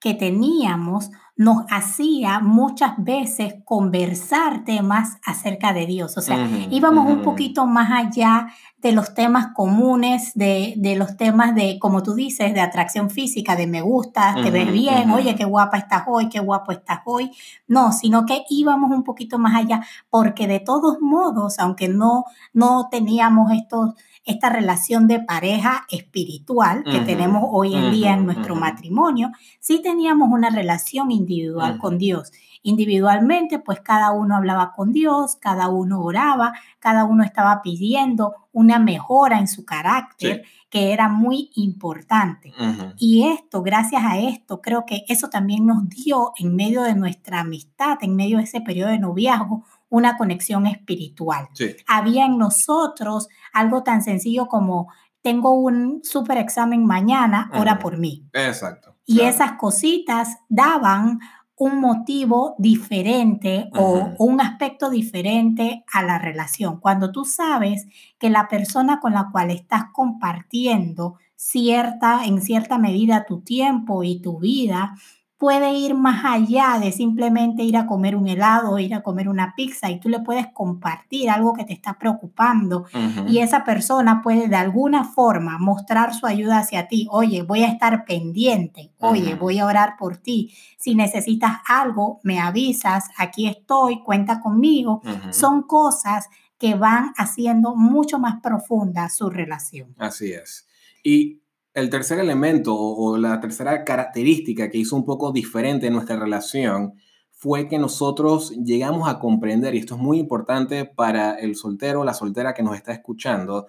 que 0.00 0.14
teníamos 0.14 1.10
nos 1.40 1.64
hacía 1.70 2.40
muchas 2.40 3.02
veces 3.02 3.54
conversar 3.64 4.62
temas 4.66 5.16
acerca 5.24 5.72
de 5.72 5.86
Dios. 5.86 6.18
O 6.18 6.20
sea, 6.20 6.46
íbamos 6.70 7.10
un 7.10 7.22
poquito 7.22 7.64
más 7.64 7.90
allá 7.92 8.48
de 8.76 8.92
los 8.92 9.14
temas 9.14 9.46
comunes, 9.54 10.32
de, 10.34 10.76
los 10.98 11.16
temas 11.16 11.54
de, 11.54 11.78
como 11.78 12.02
tú 12.02 12.12
dices, 12.12 12.52
de 12.52 12.60
atracción 12.60 13.08
física, 13.08 13.56
de 13.56 13.66
me 13.66 13.80
gusta, 13.80 14.34
te 14.42 14.50
ves 14.50 14.70
bien, 14.70 15.10
oye, 15.12 15.34
qué 15.34 15.46
guapa 15.46 15.78
estás 15.78 16.02
hoy, 16.08 16.28
qué 16.28 16.40
guapo 16.40 16.72
estás 16.72 17.00
hoy. 17.06 17.30
No, 17.66 17.92
sino 17.92 18.26
que 18.26 18.44
íbamos 18.50 18.90
un 18.90 19.02
poquito 19.02 19.38
más 19.38 19.56
allá, 19.56 19.80
porque 20.10 20.46
de 20.46 20.60
todos 20.60 21.00
modos, 21.00 21.58
aunque 21.58 21.88
no, 21.88 22.26
no 22.52 22.88
teníamos 22.90 23.50
estos 23.52 23.94
esta 24.24 24.50
relación 24.50 25.08
de 25.08 25.20
pareja 25.20 25.86
espiritual 25.90 26.84
que 26.84 27.00
tenemos 27.00 27.44
hoy 27.50 27.74
en 27.74 27.90
día 27.90 28.12
en 28.12 28.26
nuestro 28.26 28.54
matrimonio, 28.54 29.30
sí 29.60 29.80
teníamos 29.82 30.28
una 30.30 30.50
relación 30.50 31.10
individual 31.10 31.78
con 31.78 31.98
Dios. 31.98 32.30
Individualmente, 32.62 33.58
pues 33.58 33.80
cada 33.80 34.12
uno 34.12 34.36
hablaba 34.36 34.72
con 34.74 34.92
Dios, 34.92 35.36
cada 35.36 35.68
uno 35.68 36.02
oraba, 36.02 36.52
cada 36.78 37.04
uno 37.04 37.24
estaba 37.24 37.62
pidiendo 37.62 38.34
una 38.52 38.78
mejora 38.78 39.38
en 39.38 39.48
su 39.48 39.64
carácter, 39.64 40.44
que 40.68 40.92
era 40.92 41.08
muy 41.08 41.50
importante. 41.54 42.52
Y 42.98 43.26
esto, 43.26 43.62
gracias 43.62 44.02
a 44.04 44.18
esto, 44.18 44.60
creo 44.60 44.84
que 44.84 45.04
eso 45.08 45.28
también 45.28 45.66
nos 45.66 45.88
dio 45.88 46.32
en 46.38 46.54
medio 46.54 46.82
de 46.82 46.94
nuestra 46.94 47.40
amistad, 47.40 47.98
en 48.02 48.14
medio 48.14 48.36
de 48.36 48.44
ese 48.44 48.60
periodo 48.60 48.90
de 48.90 48.98
noviazgo, 48.98 49.64
una 49.90 50.16
conexión 50.16 50.66
espiritual. 50.66 51.48
Había 51.86 52.24
en 52.24 52.38
nosotros 52.38 53.28
algo 53.52 53.82
tan 53.82 54.02
sencillo 54.02 54.46
como 54.46 54.88
tengo 55.22 55.52
un 55.52 56.00
super 56.02 56.38
examen 56.38 56.86
mañana, 56.86 57.50
ora 57.54 57.78
por 57.78 57.98
mí. 57.98 58.24
Exacto. 58.32 58.96
Y 59.04 59.20
esas 59.20 59.52
cositas 59.52 60.38
daban 60.48 61.18
un 61.56 61.78
motivo 61.78 62.54
diferente 62.56 63.68
o 63.74 64.14
un 64.18 64.40
aspecto 64.40 64.88
diferente 64.88 65.84
a 65.92 66.02
la 66.02 66.18
relación. 66.18 66.80
Cuando 66.80 67.12
tú 67.12 67.26
sabes 67.26 67.86
que 68.18 68.30
la 68.30 68.48
persona 68.48 68.98
con 68.98 69.12
la 69.12 69.28
cual 69.30 69.50
estás 69.50 69.84
compartiendo 69.92 71.18
cierta, 71.36 72.24
en 72.24 72.40
cierta 72.40 72.78
medida 72.78 73.26
tu 73.26 73.42
tiempo 73.42 74.04
y 74.04 74.22
tu 74.22 74.38
vida, 74.38 74.94
puede 75.40 75.72
ir 75.72 75.94
más 75.94 76.22
allá 76.26 76.78
de 76.78 76.92
simplemente 76.92 77.62
ir 77.62 77.78
a 77.78 77.86
comer 77.86 78.14
un 78.14 78.28
helado 78.28 78.72
o 78.72 78.78
ir 78.78 78.92
a 78.92 79.02
comer 79.02 79.26
una 79.26 79.54
pizza 79.56 79.90
y 79.90 79.98
tú 79.98 80.10
le 80.10 80.20
puedes 80.20 80.48
compartir 80.48 81.30
algo 81.30 81.54
que 81.54 81.64
te 81.64 81.72
está 81.72 81.98
preocupando 81.98 82.84
y 83.26 83.38
esa 83.38 83.64
persona 83.64 84.20
puede 84.22 84.48
de 84.48 84.56
alguna 84.56 85.02
forma 85.02 85.56
mostrar 85.58 86.12
su 86.12 86.26
ayuda 86.26 86.58
hacia 86.58 86.88
ti. 86.88 87.08
Oye, 87.10 87.40
voy 87.40 87.62
a 87.62 87.68
estar 87.68 88.04
pendiente. 88.04 88.92
Oye, 88.98 89.34
voy 89.34 89.58
a 89.58 89.64
orar 89.64 89.96
por 89.98 90.18
ti. 90.18 90.54
Si 90.76 90.94
necesitas 90.94 91.60
algo, 91.66 92.20
me 92.22 92.38
avisas. 92.38 93.08
Aquí 93.16 93.48
estoy, 93.48 94.02
cuenta 94.02 94.40
conmigo. 94.40 95.00
Son 95.30 95.62
cosas 95.62 96.28
que 96.58 96.74
van 96.74 97.14
haciendo 97.16 97.74
mucho 97.74 98.18
más 98.18 98.42
profunda 98.42 99.08
su 99.08 99.30
relación. 99.30 99.94
Así 99.96 100.32
es. 100.34 100.68
Y 101.02 101.40
el 101.80 101.90
tercer 101.90 102.18
elemento 102.18 102.76
o, 102.76 103.16
la 103.16 103.40
tercera 103.40 103.84
característica 103.84 104.70
que 104.70 104.78
hizo 104.78 104.96
un 104.96 105.04
poco 105.04 105.32
diferente 105.32 105.90
nuestra 105.90 106.16
relación 106.16 106.94
fue 107.30 107.68
que 107.68 107.78
nosotros 107.78 108.52
llegamos 108.62 109.08
a 109.08 109.18
comprender, 109.18 109.74
y 109.74 109.78
esto 109.78 109.94
es 109.94 110.00
muy 110.00 110.18
importante 110.18 110.84
para 110.84 111.34
el 111.38 111.56
soltero 111.56 112.00
o 112.00 112.04
la 112.04 112.12
soltera 112.12 112.52
que 112.52 112.62
nos 112.62 112.76
está 112.76 112.92
escuchando, 112.92 113.66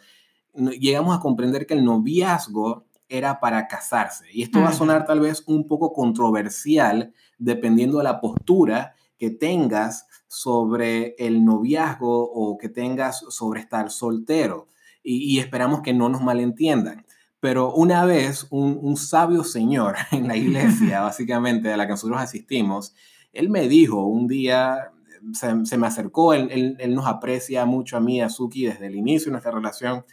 llegamos 0.54 1.18
a 1.18 1.22
comprender 1.22 1.66
que 1.66 1.74
el 1.74 1.86
noviazgo 1.86 2.86
era 3.08 3.40
para 3.40 3.68
casarse. 3.68 4.26
Y 4.34 4.44
esto 4.44 4.60
va 4.60 4.70
a 4.70 4.74
sonar 4.74 5.06
tal 5.06 5.22
vez 5.22 5.44
un 5.48 5.68
poco 5.68 5.94
controversial 5.94 7.14
dependiendo 7.38 8.00
de 8.00 8.04
la 8.04 8.20
postura 8.20 8.96
que 9.18 9.30
tengas 9.30 10.08
sobre 10.28 11.16
el 11.18 11.46
noviazgo 11.46 12.30
o 12.30 12.58
que 12.58 12.70
tengas 12.70 13.20
sobre 13.30 13.62
estar 13.62 13.90
soltero. 13.90 14.68
y 15.04 15.40
esperamos 15.40 15.82
que 15.82 15.94
no 15.94 16.10
nos 16.10 16.22
malentiendan. 16.22 17.06
Pero 17.42 17.74
una 17.74 18.06
vez 18.06 18.48
un, 18.52 18.96
sabio 18.96 19.44
señor 19.44 19.96
en 20.12 20.30
la 20.30 20.38
iglesia, 20.38 21.02
básicamente, 21.02 21.74
a 21.74 21.76
la 21.76 21.86
que 21.86 21.92
nosotros 21.92 22.22
asistimos, 22.22 22.96
él 23.34 23.50
me 23.50 23.68
dijo 23.68 24.06
un 24.06 24.28
día, 24.28 24.92
se, 25.34 25.78
me 25.78 25.88
acercó, 25.88 26.34
él, 26.34 26.78
nos 26.90 27.08
aprecia 27.08 27.66
mucho 27.66 27.98
a 27.98 28.00
mí, 28.00 28.22
a 28.22 28.30
Suki, 28.30 28.66
desde 28.66 28.88
el 28.88 28.96
inicio 28.96 29.26
de 29.26 29.32
nuestra 29.32 29.52
relación, 29.52 30.06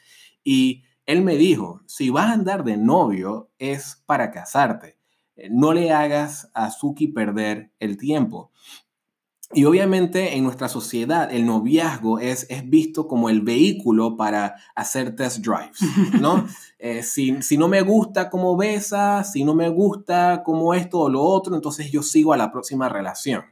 y 0.42 0.82
él 1.04 1.22
me 1.22 1.36
dijo, 1.36 1.82
si 1.86 2.10
vas 2.10 2.26
a 2.26 2.32
andar 2.32 2.64
de 2.64 2.76
novio 2.76 3.50
es 3.58 4.02
para 4.06 4.30
casarte, 4.30 4.96
no 5.50 5.72
le 5.72 5.92
hagas 5.92 6.50
a 6.54 6.70
Suki 6.70 7.08
perder 7.08 7.72
el 7.78 7.96
tiempo. 7.98 8.50
Y 9.54 9.64
obviamente 9.64 10.36
en 10.36 10.44
nuestra 10.44 10.68
sociedad 10.68 11.32
el 11.32 11.46
noviazgo 11.46 12.18
es, 12.18 12.46
es 12.50 12.68
visto 12.68 13.08
como 13.08 13.30
el 13.30 13.40
vehículo 13.40 14.16
para 14.16 14.56
hacer 14.74 15.16
test 15.16 15.38
drives, 15.38 15.80
¿no? 16.20 16.46
Eh, 16.78 17.02
si, 17.02 17.40
si, 17.40 17.56
no 17.56 17.66
me 17.66 17.80
gusta 17.80 18.28
cómo 18.28 18.58
besa, 18.58 19.24
si 19.24 19.44
no 19.44 19.54
me 19.54 19.70
gusta 19.70 20.42
cómo 20.44 20.74
esto 20.74 21.00
o 21.00 21.08
lo 21.08 21.22
otro, 21.22 21.56
entonces 21.56 21.90
yo 21.90 22.02
sigo 22.02 22.34
a 22.34 22.36
la 22.36 22.52
próxima 22.52 22.90
relación. 22.90 23.44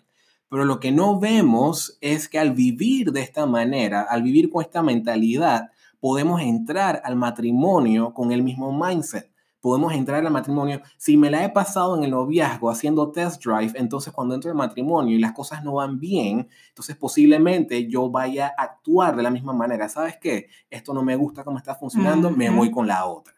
Pero 0.51 0.67
lo 0.67 0.81
que 0.81 0.93
no 0.93 1.19
vemos 1.19 1.97
es 2.03 2.29
que 2.29 2.39
al 2.39 2.53
vivir 2.53 3.11
de 3.11 3.23
esta 3.23 3.47
manera, 3.47 4.03
al 4.03 4.23
vivir 4.23 4.51
con 4.51 4.63
esta 4.63 4.83
mentalidad, 4.83 5.71
podemos 5.99 6.43
entrar 6.43 7.01
al 7.05 7.17
matrimonio 7.17 8.13
con 8.13 8.33
el 8.33 8.43
mismo 8.43 8.71
mindset 8.71 9.31
podemos 9.67 9.93
entrar 9.95 10.25
al 10.25 10.33
matrimonio. 10.33 10.81
Si 10.97 11.17
me 11.17 11.29
la 11.29 11.43
he 11.45 11.49
pasado 11.49 11.97
en 11.97 12.05
el 12.05 12.13
noviazgo 12.13 12.71
haciendo 12.71 13.11
test 13.11 13.45
drive, 13.45 13.73
entonces 13.75 14.13
cuando 14.13 14.33
entro 14.37 14.49
al 14.49 14.57
matrimonio 14.57 15.17
y 15.17 15.19
las 15.19 15.33
cosas 15.33 15.65
no 15.65 15.75
van 15.75 15.99
bien, 15.99 16.49
entonces 16.69 16.95
posiblemente 16.95 17.89
yo 17.89 18.09
vaya 18.09 18.55
a 18.57 18.63
actuar 18.63 19.17
de 19.17 19.25
la 19.25 19.31
misma 19.31 19.53
manera. 19.53 19.89
¿Sabes 19.89 20.19
qué? 20.21 20.47
Esto 20.71 20.95
no 20.95 21.03
me 21.03 21.17
gusta 21.17 21.43
cómo 21.43 21.59
está 21.59 21.75
funcionando, 21.75 22.31
me 22.31 22.49
voy 22.49 22.71
con 22.71 22.87
la 22.87 23.07
otra. 23.07 23.35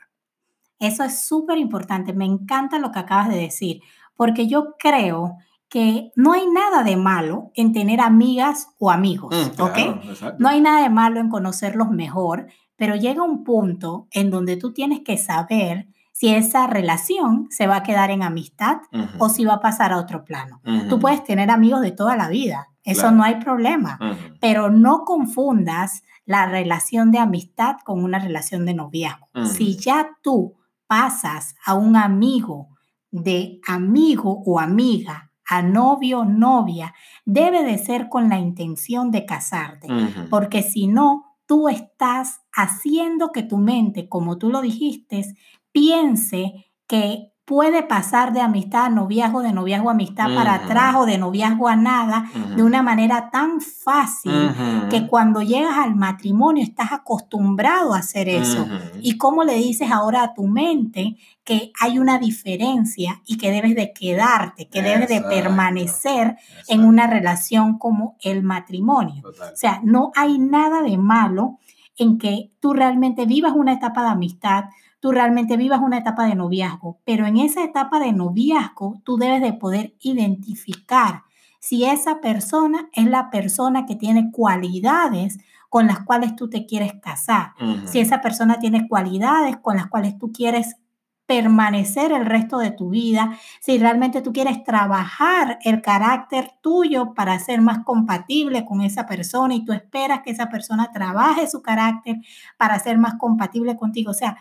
Eso 0.79 1.03
es 1.03 1.25
súper 1.25 1.57
importante. 1.57 2.13
Me 2.13 2.27
encanta 2.27 2.79
lo 2.79 2.93
que 2.93 2.99
acabas 2.99 3.31
de 3.31 3.37
decir, 3.37 3.81
porque 4.15 4.49
yo 4.49 4.75
creo 4.79 5.39
que 5.71 6.13
no 6.15 6.35
hay 6.35 6.47
nada 6.47 6.83
de 6.83 6.99
malo 6.99 7.53
en 7.55 7.73
tener 7.73 8.03
amigas 8.03 8.69
o 8.79 8.91
amigos, 8.91 9.35
mm, 9.35 9.63
¿ok? 9.63 9.79
No 10.39 10.51
hay 10.51 10.61
nada 10.61 10.83
de 10.83 10.91
malo 10.91 11.21
en 11.21 11.31
conocerlos 11.31 11.89
mejor, 11.89 12.49
pero 12.79 12.97
llega 12.97 13.23
un 13.23 13.45
punto 13.45 14.07
en 14.13 14.31
donde 14.31 14.57
tú 14.57 14.73
tienes 14.73 15.01
que 15.01 15.19
saber 15.19 15.89
si 16.13 16.31
esa 16.35 16.67
relación 16.67 17.47
se 17.51 17.67
va 17.67 17.77
a 17.77 17.83
quedar 17.83 18.11
en 18.11 18.23
amistad 18.23 18.79
o 19.19 19.29
si 19.29 19.45
va 19.45 19.55
a 19.55 19.61
pasar 19.61 19.93
a 19.93 19.99
otro 19.99 20.25
plano. 20.25 20.61
Tú 20.89 20.99
puedes 20.99 21.23
tener 21.23 21.51
amigos 21.51 21.83
de 21.83 21.93
toda 21.93 22.17
la 22.17 22.29
vida, 22.29 22.69
eso 22.83 23.11
no 23.11 23.23
hay 23.23 23.37
problema, 23.37 23.99
pero 24.41 24.71
no 24.71 25.05
confundas 25.05 26.03
la 26.25 26.47
relación 26.47 27.11
de 27.11 27.19
amistad 27.19 27.77
con 27.85 28.03
una 28.03 28.19
relación 28.19 28.65
de 28.65 28.75
noviazgo. 28.75 29.29
Si 29.45 29.77
ya 29.77 30.17
tú 30.23 30.55
pasas 30.87 31.55
a 31.65 31.75
un 31.75 31.97
amigo 31.97 32.69
de 33.11 33.61
amigo 33.67 34.43
o 34.45 34.59
amiga 34.59 35.31
a 35.49 35.63
novio 35.63 36.21
o 36.21 36.25
novia, 36.25 36.95
debe 37.25 37.63
de 37.65 37.79
ser 37.79 38.09
con 38.09 38.29
la 38.29 38.39
intención 38.39 39.11
de 39.11 39.25
casarte, 39.25 39.89
porque 40.29 40.63
si 40.63 40.89
no, 40.89 41.28
tú 41.49 41.69
estás 41.69 42.43
haciendo 42.53 43.33
que 43.33 43.43
tu 43.43 43.57
mente, 43.57 44.09
como 44.09 44.37
tú 44.37 44.51
lo 44.51 44.61
dijiste, 44.61 45.25
piense 45.73 46.67
que 46.87 47.33
puede 47.49 47.83
pasar 47.83 48.35
de 48.35 48.43
amistad 48.43 48.85
a 48.85 48.91
noviazgo, 48.91 49.41
de 49.41 49.55
noviazgo 49.55 49.89
a 49.89 49.93
amistad 49.93 50.27
para 50.35 50.55
atrás 50.55 50.97
o 50.99 51.07
de 51.07 51.17
noviazgo 51.17 51.67
a 51.67 51.77
nada 51.77 52.31
de 52.55 52.63
una 52.63 52.83
manera 52.83 53.31
tan 53.31 53.63
fácil 53.63 54.51
que 54.91 55.07
cuando 55.07 55.41
llegas 55.41 55.79
al 55.79 55.97
matrimonio 55.97 56.63
estás 56.63 56.93
acostumbrado 56.93 57.95
a 57.95 58.01
hacer 58.01 58.29
eso. 58.29 58.69
¿Y 59.01 59.17
cómo 59.17 59.45
le 59.45 59.55
dices 59.55 59.91
ahora 59.91 60.23
a 60.25 60.35
tu 60.35 60.47
mente 60.47 61.17
que 61.43 61.73
hay 61.81 61.99
una 61.99 62.19
diferencia 62.19 63.23
y 63.25 63.39
que 63.39 63.51
debes 63.51 63.75
de 63.75 63.95
quedarte, 63.95 64.69
que 64.69 64.83
debes 64.83 65.09
de 65.09 65.23
permanecer 65.23 66.37
en 66.69 66.85
una 66.85 67.07
relación 67.07 67.79
como 67.79 68.17
el 68.21 68.43
matrimonio? 68.43 69.23
O 69.27 69.57
sea, 69.57 69.81
no 69.83 70.13
hay 70.15 70.39
nada 70.39 70.83
de 70.83 70.99
malo 70.99 71.59
en 71.97 72.19
que 72.19 72.53
tú 72.61 72.75
realmente 72.75 73.25
vivas 73.25 73.55
una 73.57 73.73
etapa 73.73 74.03
de 74.03 74.11
amistad, 74.11 74.65
tú 75.01 75.13
realmente 75.13 75.57
vivas 75.57 75.81
una 75.81 75.99
etapa 75.99 76.27
de 76.27 76.35
noviazgo, 76.35 76.99
pero 77.05 77.27
en 77.27 77.37
esa 77.37 77.63
etapa 77.63 78.01
de 78.01 78.13
noviazgo 78.13 79.01
tú 79.05 79.17
debes 79.17 79.43
de 79.43 79.53
poder 79.53 79.95
identificar 80.01 81.23
si 81.61 81.85
esa 81.85 82.21
persona 82.21 82.89
es 82.93 83.07
la 83.07 83.31
persona 83.31 83.87
que 83.87 83.97
tiene 83.97 84.31
cualidades 84.31 85.39
con 85.69 85.87
las 85.87 86.01
cuales 86.01 86.35
tú 86.35 86.49
te 86.49 86.67
quieres 86.67 86.95
casar, 87.03 87.53
si 87.85 88.01
esa 88.01 88.21
persona 88.21 88.59
tiene 88.59 88.89
cualidades 88.89 89.57
con 89.59 89.77
las 89.77 89.89
cuales 89.89 90.19
tú 90.19 90.33
quieres 90.33 90.77
permanecer 91.27 92.11
el 92.11 92.25
resto 92.25 92.57
de 92.57 92.71
tu 92.71 92.89
vida, 92.89 93.39
si 93.61 93.77
realmente 93.77 94.23
tú 94.23 94.33
quieres 94.33 94.65
trabajar 94.65 95.59
el 95.63 95.83
carácter 95.83 96.53
tuyo 96.63 97.13
para 97.13 97.39
ser 97.39 97.61
más 97.61 97.85
compatible 97.85 98.65
con 98.65 98.81
esa 98.81 99.05
persona 99.05 99.55
y 99.55 99.63
tú 99.63 99.75
esperas 99.75 100.23
que 100.23 100.31
esa 100.31 100.49
persona 100.49 100.91
trabaje 100.91 101.47
su 101.47 101.61
carácter 101.61 102.17
para 102.57 102.79
ser 102.79 102.97
más 102.97 103.17
compatible 103.17 103.77
contigo. 103.77 104.13
O 104.13 104.15
sea, 104.15 104.39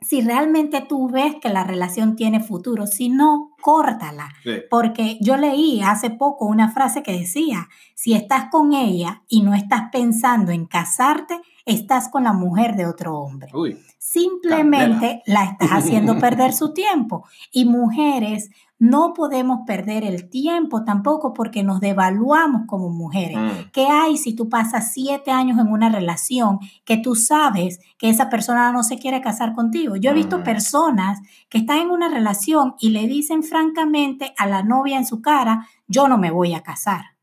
si 0.00 0.20
realmente 0.20 0.80
tú 0.82 1.08
ves 1.08 1.36
que 1.40 1.48
la 1.48 1.64
relación 1.64 2.16
tiene 2.16 2.40
futuro, 2.40 2.86
si 2.86 3.08
no, 3.08 3.54
córtala. 3.60 4.28
Porque 4.70 5.18
yo 5.20 5.36
leí 5.36 5.80
hace 5.82 6.10
poco 6.10 6.46
una 6.46 6.70
frase 6.70 7.02
que 7.02 7.12
decía, 7.12 7.68
si 7.94 8.14
estás 8.14 8.46
con 8.50 8.72
ella 8.74 9.22
y 9.28 9.42
no 9.42 9.54
estás 9.54 9.84
pensando 9.90 10.52
en 10.52 10.66
casarte, 10.66 11.40
estás 11.64 12.08
con 12.08 12.24
la 12.24 12.32
mujer 12.32 12.76
de 12.76 12.86
otro 12.86 13.18
hombre. 13.18 13.50
Simplemente 14.08 15.20
la 15.26 15.42
estás 15.42 15.70
haciendo 15.70 16.16
perder 16.20 16.52
su 16.52 16.72
tiempo. 16.72 17.26
Y 17.50 17.64
mujeres, 17.64 18.50
no 18.78 19.14
podemos 19.14 19.66
perder 19.66 20.04
el 20.04 20.30
tiempo 20.30 20.84
tampoco 20.84 21.32
porque 21.32 21.64
nos 21.64 21.80
devaluamos 21.80 22.62
como 22.68 22.88
mujeres. 22.88 23.36
Mm. 23.36 23.70
¿Qué 23.72 23.88
hay 23.88 24.16
si 24.16 24.36
tú 24.36 24.48
pasas 24.48 24.92
siete 24.92 25.32
años 25.32 25.58
en 25.58 25.66
una 25.66 25.88
relación 25.88 26.60
que 26.84 26.98
tú 26.98 27.16
sabes 27.16 27.80
que 27.98 28.08
esa 28.08 28.30
persona 28.30 28.70
no 28.70 28.84
se 28.84 28.96
quiere 28.96 29.20
casar 29.20 29.54
contigo? 29.54 29.96
Yo 29.96 30.12
he 30.12 30.14
visto 30.14 30.38
mm. 30.38 30.44
personas 30.44 31.18
que 31.48 31.58
están 31.58 31.78
en 31.78 31.90
una 31.90 32.08
relación 32.08 32.76
y 32.78 32.90
le 32.90 33.08
dicen 33.08 33.42
francamente 33.42 34.34
a 34.38 34.46
la 34.46 34.62
novia 34.62 34.98
en 34.98 35.04
su 35.04 35.20
cara, 35.20 35.66
yo 35.88 36.06
no 36.06 36.16
me 36.16 36.30
voy 36.30 36.54
a 36.54 36.62
casar. 36.62 37.16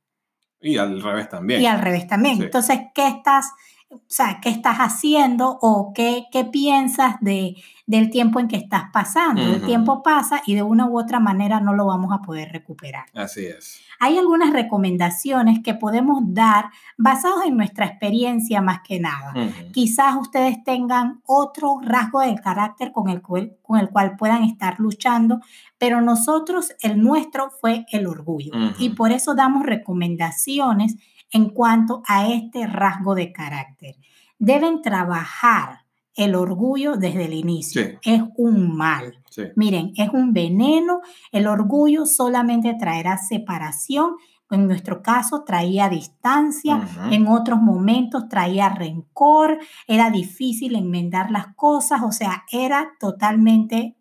Y 0.60 0.76
al 0.76 1.02
revés 1.02 1.30
también. 1.30 1.62
Y 1.62 1.66
al 1.66 1.80
revés 1.80 2.08
también. 2.08 2.42
Entonces, 2.42 2.80
¿qué 2.94 3.08
estás 3.08 3.54
o 3.96 4.02
sea, 4.08 4.40
qué 4.42 4.50
estás 4.50 4.78
haciendo 4.78 5.58
o 5.62 5.94
qué, 5.94 6.26
qué 6.32 6.46
piensas 6.46 7.16
de, 7.22 7.56
del 7.86 8.10
tiempo 8.10 8.40
en 8.40 8.48
que 8.48 8.56
estás 8.56 8.84
pasando. 8.94 9.42
El 9.42 9.66
tiempo 9.66 10.04
pasa 10.04 10.42
y 10.46 10.56
de 10.56 10.64
una 10.64 10.86
u 10.86 10.98
otra 10.98 11.20
manera 11.20 11.60
no 11.60 11.74
lo 11.74 11.86
vamos 11.86 12.14
a 12.14 12.22
poder 12.22 12.52
recuperar. 12.52 13.06
Así 13.14 13.46
es. 13.46 13.82
Hay 14.00 14.18
algunas 14.18 14.52
recomendaciones 14.52 15.60
que 15.64 15.74
podemos 15.74 16.22
dar 16.34 16.72
basados 16.98 17.46
en 17.46 17.56
nuestra 17.56 17.86
experiencia 17.86 18.62
más 18.62 18.82
que 18.82 19.00
nada. 19.00 19.34
Ujú. 19.36 19.72
Quizás 19.72 20.16
ustedes 20.16 20.64
tengan 20.64 21.22
otro 21.26 21.80
rasgo 21.82 22.22
del 22.22 22.40
carácter 22.42 22.92
con 22.92 23.10
el, 23.10 23.22
cual, 23.22 23.56
con 23.62 23.80
el 23.80 23.90
cual 23.90 24.16
puedan 24.18 24.44
estar 24.44 24.80
luchando, 24.80 25.42
pero 25.78 26.02
nosotros, 26.02 26.74
el 26.82 27.02
nuestro 27.02 27.50
fue 27.50 27.86
el 27.92 28.08
orgullo. 28.08 28.52
Y 28.78 28.90
por 28.90 29.12
eso 29.12 29.36
damos 29.36 29.66
recomendaciones 29.66 30.98
en 31.34 31.50
cuanto 31.50 32.04
a 32.08 32.28
este 32.28 32.68
rasgo 32.68 33.16
de 33.16 33.34
carácter. 33.34 33.96
Deben 34.40 34.82
trabajar 34.82 35.80
el 36.16 36.36
orgullo 36.36 36.96
desde 36.96 37.26
el 37.26 37.34
inicio. 37.34 37.82
Sí. 37.82 37.90
Es 38.04 38.22
un 38.38 38.76
mal. 38.76 39.20
Sí. 39.30 39.44
Miren, 39.56 39.94
es 39.98 40.10
un 40.10 40.32
veneno. 40.32 41.02
El 41.32 41.48
orgullo 41.48 42.06
solamente 42.06 42.76
traerá 42.80 43.18
separación. 43.18 44.16
En 44.52 44.68
nuestro 44.68 45.02
caso 45.02 45.44
traía 45.44 45.90
distancia, 45.90 46.88
en 47.10 47.28
otros 47.28 47.60
momentos 47.60 48.30
traía 48.30 48.70
rencor, 48.70 49.58
era 49.88 50.12
difícil 50.12 50.76
enmendar 50.76 51.32
las 51.32 51.56
cosas, 51.56 52.04
o 52.04 52.12
sea, 52.12 52.44
era 52.52 52.92
totalmente 53.00 53.96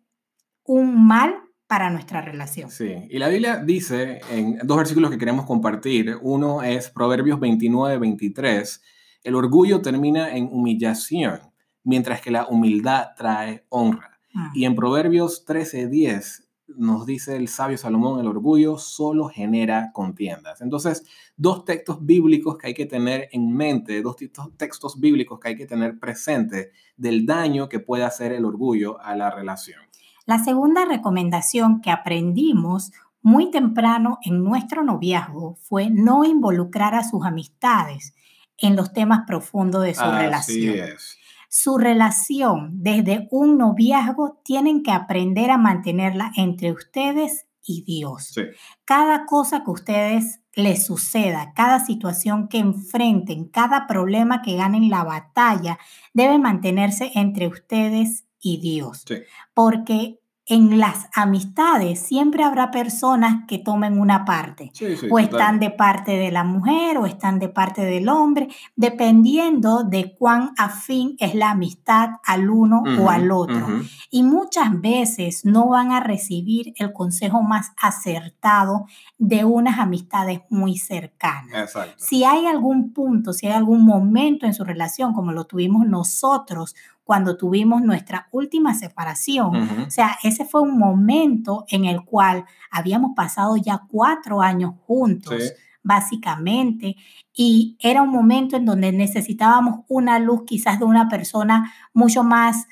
un 0.63 1.07
mal 1.07 1.33
para 1.73 1.89
nuestra 1.89 2.21
relación. 2.21 2.69
Sí, 2.69 2.93
y 3.09 3.17
la 3.17 3.29
Biblia 3.29 3.57
dice 3.57 4.21
en 4.29 4.59
dos 4.63 4.77
versículos 4.77 5.09
que 5.09 5.17
queremos 5.17 5.47
compartir. 5.47 6.19
Uno 6.21 6.61
es 6.61 6.91
Proverbios 6.91 7.39
29, 7.39 7.97
23. 7.97 8.79
El 9.23 9.33
orgullo 9.33 9.81
termina 9.81 10.35
en 10.37 10.49
humillación, 10.51 11.39
mientras 11.83 12.21
que 12.21 12.29
la 12.29 12.45
humildad 12.45 13.07
trae 13.17 13.65
honra. 13.69 14.19
Ah, 14.35 14.51
Y 14.53 14.65
en 14.65 14.75
Proverbios 14.75 15.45
13, 15.45 15.87
10 15.87 16.47
nos 16.67 17.07
dice 17.07 17.35
el 17.37 17.47
sabio 17.47 17.79
Salomón, 17.79 18.19
el 18.19 18.27
orgullo 18.27 18.77
solo 18.77 19.27
genera 19.27 19.89
contiendas. 19.93 20.61
Entonces, 20.61 21.03
dos 21.37 21.65
textos 21.65 22.05
bíblicos 22.05 22.55
que 22.59 22.67
hay 22.67 22.73
que 22.75 22.85
tener 22.85 23.29
en 23.31 23.51
mente, 23.51 23.99
dos 24.03 24.15
textos- 24.15 24.55
textos 24.57 24.99
bíblicos 24.99 25.39
que 25.39 25.47
hay 25.49 25.55
que 25.55 25.65
tener 25.65 25.97
presente 25.97 26.69
del 26.97 27.25
daño 27.25 27.67
que 27.67 27.79
puede 27.79 28.03
hacer 28.03 28.31
el 28.31 28.45
orgullo 28.45 29.01
a 29.01 29.15
la 29.15 29.31
relación. 29.31 29.81
La 30.25 30.43
segunda 30.43 30.85
recomendación 30.85 31.81
que 31.81 31.91
aprendimos 31.91 32.91
muy 33.21 33.51
temprano 33.51 34.19
en 34.23 34.43
nuestro 34.43 34.83
noviazgo 34.83 35.55
fue 35.55 35.89
no 35.89 36.23
involucrar 36.23 36.95
a 36.95 37.03
sus 37.03 37.25
amistades 37.25 38.13
en 38.57 38.75
los 38.75 38.93
temas 38.93 39.21
profundos 39.27 39.83
de 39.83 39.93
su 39.93 40.03
Así 40.03 40.21
relación. 40.21 40.89
es. 40.89 41.17
Su 41.49 41.77
relación 41.77 42.81
desde 42.81 43.27
un 43.31 43.57
noviazgo 43.57 44.39
tienen 44.43 44.81
que 44.81 44.91
aprender 44.91 45.51
a 45.51 45.57
mantenerla 45.57 46.31
entre 46.35 46.71
ustedes 46.71 47.45
y 47.65 47.83
Dios. 47.83 48.31
Sí. 48.33 48.41
Cada 48.85 49.25
cosa 49.25 49.63
que 49.63 49.71
ustedes 49.71 50.41
les 50.53 50.85
suceda, 50.85 51.53
cada 51.53 51.83
situación 51.83 52.47
que 52.47 52.59
enfrenten, 52.59 53.45
cada 53.45 53.87
problema 53.87 54.41
que 54.41 54.55
ganen 54.55 54.89
la 54.89 55.03
batalla, 55.03 55.79
debe 56.13 56.39
mantenerse 56.39 57.11
entre 57.15 57.47
ustedes 57.47 58.25
y 58.43 58.57
Dios. 58.57 59.03
Sí. 59.07 59.15
Porque 59.55 60.19
en 60.45 60.77
las 60.77 61.07
amistades 61.15 62.01
siempre 62.01 62.43
habrá 62.43 62.69
personas 62.69 63.45
que 63.47 63.59
tomen 63.59 63.97
una 63.97 64.25
parte 64.25 64.71
Sí, 64.73 64.97
sí, 64.97 65.07
o 65.09 65.17
están 65.17 65.59
de 65.59 65.69
parte 65.69 66.17
de 66.17 66.31
la 66.31 66.43
mujer 66.43 66.97
o 66.97 67.05
están 67.05 67.39
de 67.39 67.47
parte 67.47 67.85
del 67.85 68.09
hombre, 68.09 68.49
dependiendo 68.75 69.83
de 69.83 70.15
cuán 70.17 70.51
afín 70.57 71.15
es 71.19 71.33
la 71.33 71.51
amistad 71.51 72.09
al 72.25 72.49
uno 72.49 72.83
o 72.99 73.09
al 73.09 73.31
otro. 73.31 73.65
Y 74.09 74.23
muchas 74.23 74.81
veces 74.81 75.45
no 75.45 75.69
van 75.69 75.91
a 75.91 76.01
recibir 76.01 76.73
el 76.75 76.91
consejo 76.91 77.41
más 77.41 77.71
acertado 77.81 78.85
de 79.17 79.45
unas 79.45 79.79
amistades 79.79 80.41
muy 80.49 80.77
cercanas. 80.77 81.53
Exacto. 81.53 81.95
Si 81.97 82.25
hay 82.25 82.47
algún 82.47 82.91
punto, 82.91 83.31
si 83.31 83.47
hay 83.47 83.53
algún 83.53 83.85
momento 83.85 84.45
en 84.45 84.53
su 84.53 84.65
relación, 84.65 85.13
como 85.13 85.31
lo 85.31 85.45
tuvimos 85.45 85.87
nosotros 85.87 86.75
cuando 87.03 87.35
tuvimos 87.37 87.81
nuestra 87.81 88.27
última 88.31 88.73
separación, 88.73 89.55
Ujú. 89.63 89.81
o 89.87 89.91
sea, 89.91 90.17
ese 90.23 90.45
fue 90.45 90.61
un 90.61 90.77
momento 90.77 91.65
en 91.69 91.85
el 91.85 92.03
cual 92.05 92.45
habíamos 92.71 93.11
pasado 93.15 93.57
ya 93.57 93.81
cuatro 93.89 94.41
años 94.41 94.73
juntos, 94.87 95.33
Sí. 95.37 95.49
básicamente, 95.83 96.95
y 97.33 97.75
era 97.79 98.01
un 98.03 98.09
momento 98.09 98.55
en 98.55 98.65
donde 98.65 98.91
necesitábamos 98.93 99.81
una 99.89 100.17
luz 100.19 100.43
quizás 100.45 100.79
de 100.79 100.85
una 100.85 101.09
persona 101.09 101.73
mucho 101.93 102.23
más 102.23 102.67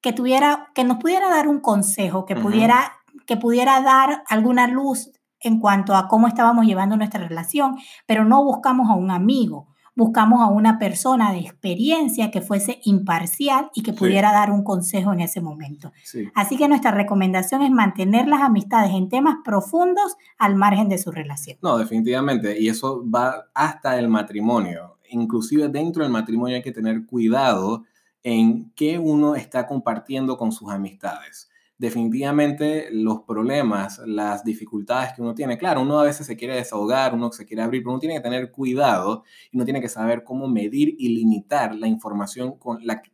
que 0.00 0.12
tuviera, 0.12 0.68
que 0.74 0.84
nos 0.84 0.98
pudiera 0.98 1.28
dar 1.28 1.48
un 1.48 1.58
consejo, 1.60 2.26
que 2.26 2.36
pudiera, 2.36 2.92
que 3.26 3.36
pudiera 3.36 3.80
dar 3.80 4.22
alguna 4.28 4.66
luz 4.68 5.10
en 5.40 5.58
cuanto 5.58 5.96
a 5.96 6.06
cómo 6.06 6.28
estábamos 6.28 6.66
llevando 6.66 6.96
nuestra 6.96 7.26
relación, 7.26 7.78
pero 8.06 8.24
no 8.24 8.44
buscamos 8.44 8.88
a 8.90 8.94
un 8.94 9.10
amigo, 9.10 9.69
buscamos 10.00 10.40
a 10.40 10.46
una 10.46 10.78
persona 10.78 11.30
de 11.30 11.40
experiencia 11.40 12.30
que 12.30 12.40
fuese 12.40 12.80
imparcial 12.84 13.70
y 13.74 13.82
que 13.82 13.92
Sí. 13.92 13.98
pudiera 13.98 14.32
dar 14.32 14.50
un 14.50 14.64
consejo 14.64 15.12
en 15.12 15.20
ese 15.20 15.42
momento. 15.42 15.92
Sí. 16.02 16.26
Así 16.34 16.56
que 16.56 16.68
nuestra 16.68 16.90
recomendación 16.90 17.60
es 17.60 17.70
mantener 17.70 18.26
las 18.26 18.40
amistades 18.40 18.92
en 18.94 19.10
temas 19.10 19.36
profundos 19.44 20.16
al 20.38 20.56
margen 20.56 20.88
de 20.88 20.96
su 20.96 21.10
relación. 21.10 21.58
No, 21.62 21.76
definitivamente. 21.76 22.58
Y 22.58 22.68
eso 22.68 23.04
va 23.08 23.50
hasta 23.54 23.98
el 23.98 24.08
matrimonio. 24.08 24.96
Inclusive 25.10 25.68
dentro 25.68 26.02
del 26.02 26.12
matrimonio 26.12 26.56
hay 26.56 26.62
que 26.62 26.72
tener 26.72 27.04
cuidado 27.04 27.84
en 28.22 28.72
qué 28.74 28.98
uno 28.98 29.34
está 29.34 29.66
compartiendo 29.66 30.38
con 30.38 30.50
sus 30.50 30.70
amistades. 30.70 31.49
Definitivamente 31.80 32.90
los 32.92 33.22
problemas, 33.22 34.02
las 34.04 34.44
dificultades 34.44 35.14
que 35.14 35.22
uno 35.22 35.34
tiene, 35.34 35.56
claro, 35.56 35.80
uno 35.80 35.98
a 35.98 36.04
veces 36.04 36.26
se 36.26 36.36
quiere 36.36 36.56
desahogar, 36.56 37.14
uno 37.14 37.32
se 37.32 37.46
quiere 37.46 37.62
abrir, 37.62 37.80
pero 37.80 37.92
uno 37.92 37.98
tiene 37.98 38.16
que 38.16 38.20
tener 38.20 38.50
cuidado 38.50 39.24
y 39.50 39.56
uno 39.56 39.64
tiene 39.64 39.80
que 39.80 39.88
saber 39.88 40.22
cómo 40.22 40.46
medir 40.46 40.94
y 40.98 41.08
limitar 41.08 41.74
la 41.74 41.88
información 41.88 42.56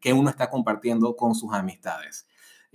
que 0.01 0.13
uno 0.13 0.31
está 0.31 0.51
compartiendo 0.51 1.15
con 1.15 1.37
sus 1.37 1.53
amistades. 1.53 2.27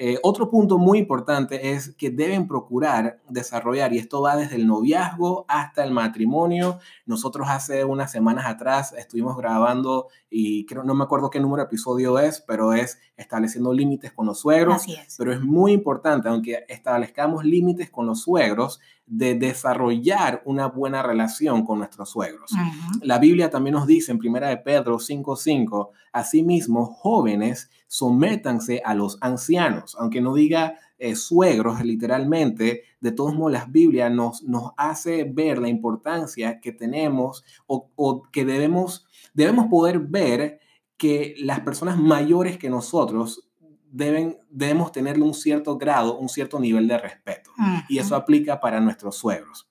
Eh, 0.04 0.18
otro 0.24 0.50
punto 0.50 0.80
muy 0.80 0.98
importante 0.98 1.74
es 1.74 1.94
que 1.96 2.10
deben 2.10 2.48
procurar 2.48 3.20
desarrollar, 3.30 3.94
y 3.94 4.00
esto 4.00 4.20
va 4.20 4.36
desde 4.36 4.56
el 4.56 4.66
noviazgo 4.66 5.46
hasta 5.48 5.84
el 5.84 5.92
matrimonio. 5.92 6.80
Nosotros 7.06 7.48
hace 7.48 7.86
unas 7.86 8.12
semanas 8.12 8.48
atrás 8.48 8.94
estuvimos 8.94 9.38
grabando, 9.38 10.08
y 10.28 10.66
creo, 10.66 10.84
no 10.84 10.96
me 10.96 11.04
acuerdo 11.04 11.30
qué 11.30 11.40
número 11.40 11.62
de 11.62 11.68
episodio 11.68 12.18
es, 12.18 12.42
pero 12.42 12.74
es 12.74 13.00
estableciendo 13.16 13.74
límites 13.74 14.12
con 14.12 14.26
los 14.26 14.40
suegros. 14.40 14.78
Así 14.78 14.96
es. 14.96 15.18
Pero 15.20 15.34
es 15.34 15.42
muy 15.42 15.72
importante, 15.72 16.30
aunque 16.30 16.66
establezcamos 16.68 17.46
límites 17.46 17.92
con 17.92 18.08
los 18.08 18.22
suegros, 18.22 18.80
de 19.12 19.36
desarrollar 19.36 20.42
una 20.46 20.68
buena 20.68 21.04
relación 21.04 21.66
con 21.66 21.80
nuestros 21.80 22.10
suegros. 22.12 22.50
La 23.02 23.20
Biblia 23.20 23.50
también 23.50 23.74
nos 23.74 23.86
dice 23.86 24.14
en 24.14 24.20
1 24.26 24.48
de 24.48 24.56
Pedro 24.56 25.00
5:5, 25.00 25.90
asimismo, 26.14 26.86
jóvenes, 26.86 27.70
sométanse 27.88 28.82
a 28.86 28.94
los 28.94 29.18
ancianos, 29.20 29.98
aunque 30.00 30.22
no 30.22 30.34
diga 30.34 30.76
eh, 30.98 31.18
suegros 31.18 31.84
literalmente, 31.84 32.84
de 33.02 33.12
todos 33.12 33.36
modos 33.36 33.52
la 33.52 33.66
Biblia 33.66 34.10
nos, 34.10 34.44
nos 34.44 34.72
hace 34.78 35.26
ver 35.26 35.60
la 35.60 35.68
importancia 35.68 36.62
que 36.62 36.72
tenemos 36.72 37.44
o, 37.68 37.90
o 37.98 38.24
que 38.32 38.46
debemos, 38.46 39.06
debemos 39.34 39.68
poder 39.68 40.00
ver 40.00 40.62
que 40.96 41.36
las 41.40 41.60
personas 41.60 41.98
mayores 41.98 42.58
que 42.58 42.70
nosotros 42.70 43.51
deben, 43.92 44.40
debemos 44.50 44.92
tenerle 44.92 45.24
un 45.24 45.34
cierto 45.34 45.78
grado, 45.78 46.18
un 46.18 46.30
cierto 46.30 46.60
nivel 46.60 46.88
de 46.88 46.98
respeto. 46.98 47.52
Y 47.90 48.00
eso 48.00 48.16
aplica 48.16 48.60
para 48.60 48.80
nuestros 48.80 49.18
suegros. 49.18 49.70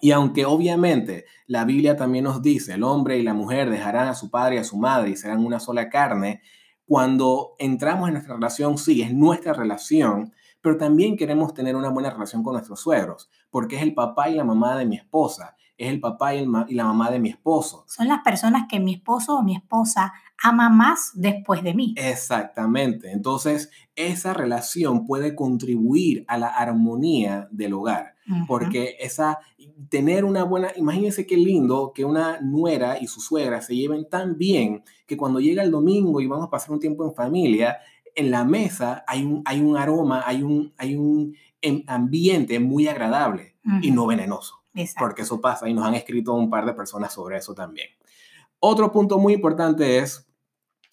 Y 0.00 0.12
aunque 0.12 0.46
obviamente 0.46 1.26
la 1.46 1.64
Biblia 1.64 1.96
también 1.96 2.24
nos 2.24 2.40
dice, 2.40 2.74
el 2.74 2.84
hombre 2.84 3.18
y 3.18 3.22
la 3.22 3.34
mujer 3.34 3.68
dejarán 3.68 4.08
a 4.08 4.14
su 4.14 4.30
padre 4.30 4.56
y 4.56 4.58
a 4.58 4.64
su 4.64 4.78
madre 4.78 5.10
y 5.10 5.16
serán 5.16 5.44
una 5.44 5.60
sola 5.60 5.90
carne, 5.90 6.40
cuando 6.86 7.54
entramos 7.58 8.08
en 8.08 8.14
nuestra 8.14 8.34
relación, 8.34 8.78
sí, 8.78 9.02
es 9.02 9.12
nuestra 9.12 9.52
relación, 9.52 10.32
pero 10.60 10.76
también 10.76 11.16
queremos 11.16 11.54
tener 11.54 11.76
una 11.76 11.90
buena 11.90 12.10
relación 12.10 12.42
con 12.42 12.54
nuestros 12.54 12.80
suegros, 12.80 13.30
porque 13.50 13.76
es 13.76 13.82
el 13.82 13.94
papá 13.94 14.30
y 14.30 14.34
la 14.34 14.44
mamá 14.44 14.76
de 14.76 14.86
mi 14.86 14.96
esposa, 14.96 15.56
es 15.84 15.90
el 15.90 16.00
papá 16.00 16.34
y, 16.34 16.38
el 16.38 16.46
ma- 16.46 16.66
y 16.68 16.74
la 16.74 16.84
mamá 16.84 17.10
de 17.10 17.18
mi 17.18 17.28
esposo. 17.30 17.84
Son 17.88 18.08
las 18.08 18.20
personas 18.20 18.64
que 18.68 18.80
mi 18.80 18.94
esposo 18.94 19.36
o 19.38 19.42
mi 19.42 19.54
esposa 19.56 20.12
ama 20.42 20.68
más 20.70 21.10
después 21.14 21.62
de 21.62 21.74
mí. 21.74 21.94
Exactamente. 21.98 23.10
Entonces, 23.12 23.70
esa 23.96 24.32
relación 24.32 25.04
puede 25.06 25.34
contribuir 25.34 26.24
a 26.28 26.38
la 26.38 26.48
armonía 26.48 27.48
del 27.50 27.74
hogar. 27.74 28.14
Porque 28.46 28.96
esa 29.00 29.38
tener 29.88 30.24
una 30.24 30.44
buena, 30.44 30.68
imagínense 30.76 31.26
qué 31.26 31.36
lindo 31.36 31.90
que 31.92 32.04
una 32.04 32.40
nuera 32.40 32.98
y 33.00 33.08
su 33.08 33.20
suegra 33.20 33.60
se 33.60 33.74
lleven 33.74 34.08
tan 34.08 34.38
bien 34.38 34.84
que 35.06 35.16
cuando 35.16 35.40
llega 35.40 35.64
el 35.64 35.72
domingo 35.72 36.20
y 36.20 36.28
vamos 36.28 36.46
a 36.46 36.50
pasar 36.50 36.70
un 36.70 36.78
tiempo 36.78 37.04
en 37.04 37.12
familia, 37.12 37.78
en 38.14 38.30
la 38.30 38.44
mesa 38.44 39.02
hay 39.08 39.24
un, 39.24 39.42
hay 39.44 39.60
un 39.60 39.76
aroma, 39.76 40.22
hay 40.24 40.44
un, 40.44 40.72
hay 40.78 40.94
un 40.94 41.34
em- 41.60 41.82
ambiente 41.88 42.60
muy 42.60 42.86
agradable 42.86 43.56
y 43.82 43.90
no 43.90 44.06
venenoso, 44.06 44.59
Exacto. 44.74 45.04
porque 45.04 45.22
eso 45.22 45.40
pasa 45.40 45.68
y 45.68 45.74
nos 45.74 45.84
han 45.84 45.94
escrito 45.94 46.34
un 46.34 46.48
par 46.48 46.64
de 46.64 46.74
personas 46.74 47.12
sobre 47.12 47.36
eso 47.38 47.54
también. 47.54 47.88
Otro 48.58 48.92
punto 48.92 49.18
muy 49.18 49.32
importante 49.32 49.98
es 49.98 50.26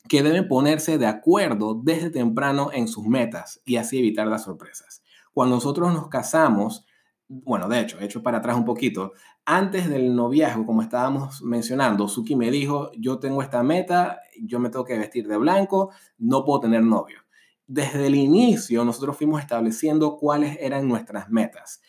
que 0.08 0.24
deben 0.24 0.48
ponerse 0.48 0.98
de 0.98 1.06
acuerdo 1.06 1.80
desde 1.84 2.10
temprano 2.10 2.70
en 2.74 2.88
sus 2.88 3.06
metas 3.06 3.62
y 3.66 3.76
así 3.76 4.00
evitar 4.00 4.28
las 4.28 4.44
sorpresas. 4.44 5.04
Cuando 5.34 5.56
nosotros 5.56 5.94
nos 5.94 6.08
casamos, 6.08 6.86
bueno, 7.28 7.68
de 7.68 7.82
hecho, 7.82 8.00
hecho 8.00 8.24
para 8.24 8.38
atrás 8.38 8.56
un 8.56 8.66
poquito, 8.66 9.14
antes 9.46 9.90
del 9.90 10.16
noviazgo, 10.16 10.66
como 10.66 10.82
estábamos 10.82 11.42
mencionando, 11.42 12.08
Suki 12.08 12.36
me 12.36 12.50
dijo, 12.52 12.92
yo 12.98 13.20
tengo 13.20 13.42
esta 13.42 13.64
meta, 13.64 14.22
yo 14.42 14.60
me 14.60 14.70
tengo 14.70 14.86
que 14.86 14.98
vestir 14.98 15.28
de 15.28 15.38
blanco, 15.38 15.92
no 16.18 16.46
puedo 16.46 16.62
tener 16.62 16.84
novio. 16.84 17.20
Desde 17.68 18.08
el 18.08 18.16
inicio, 18.16 18.86
nosotros 18.86 19.18
fuimos 19.18 19.42
estableciendo 19.42 20.16
cuáles 20.18 20.58
eran 20.62 20.88
nuestras 20.88 21.30
metas. 21.30 21.82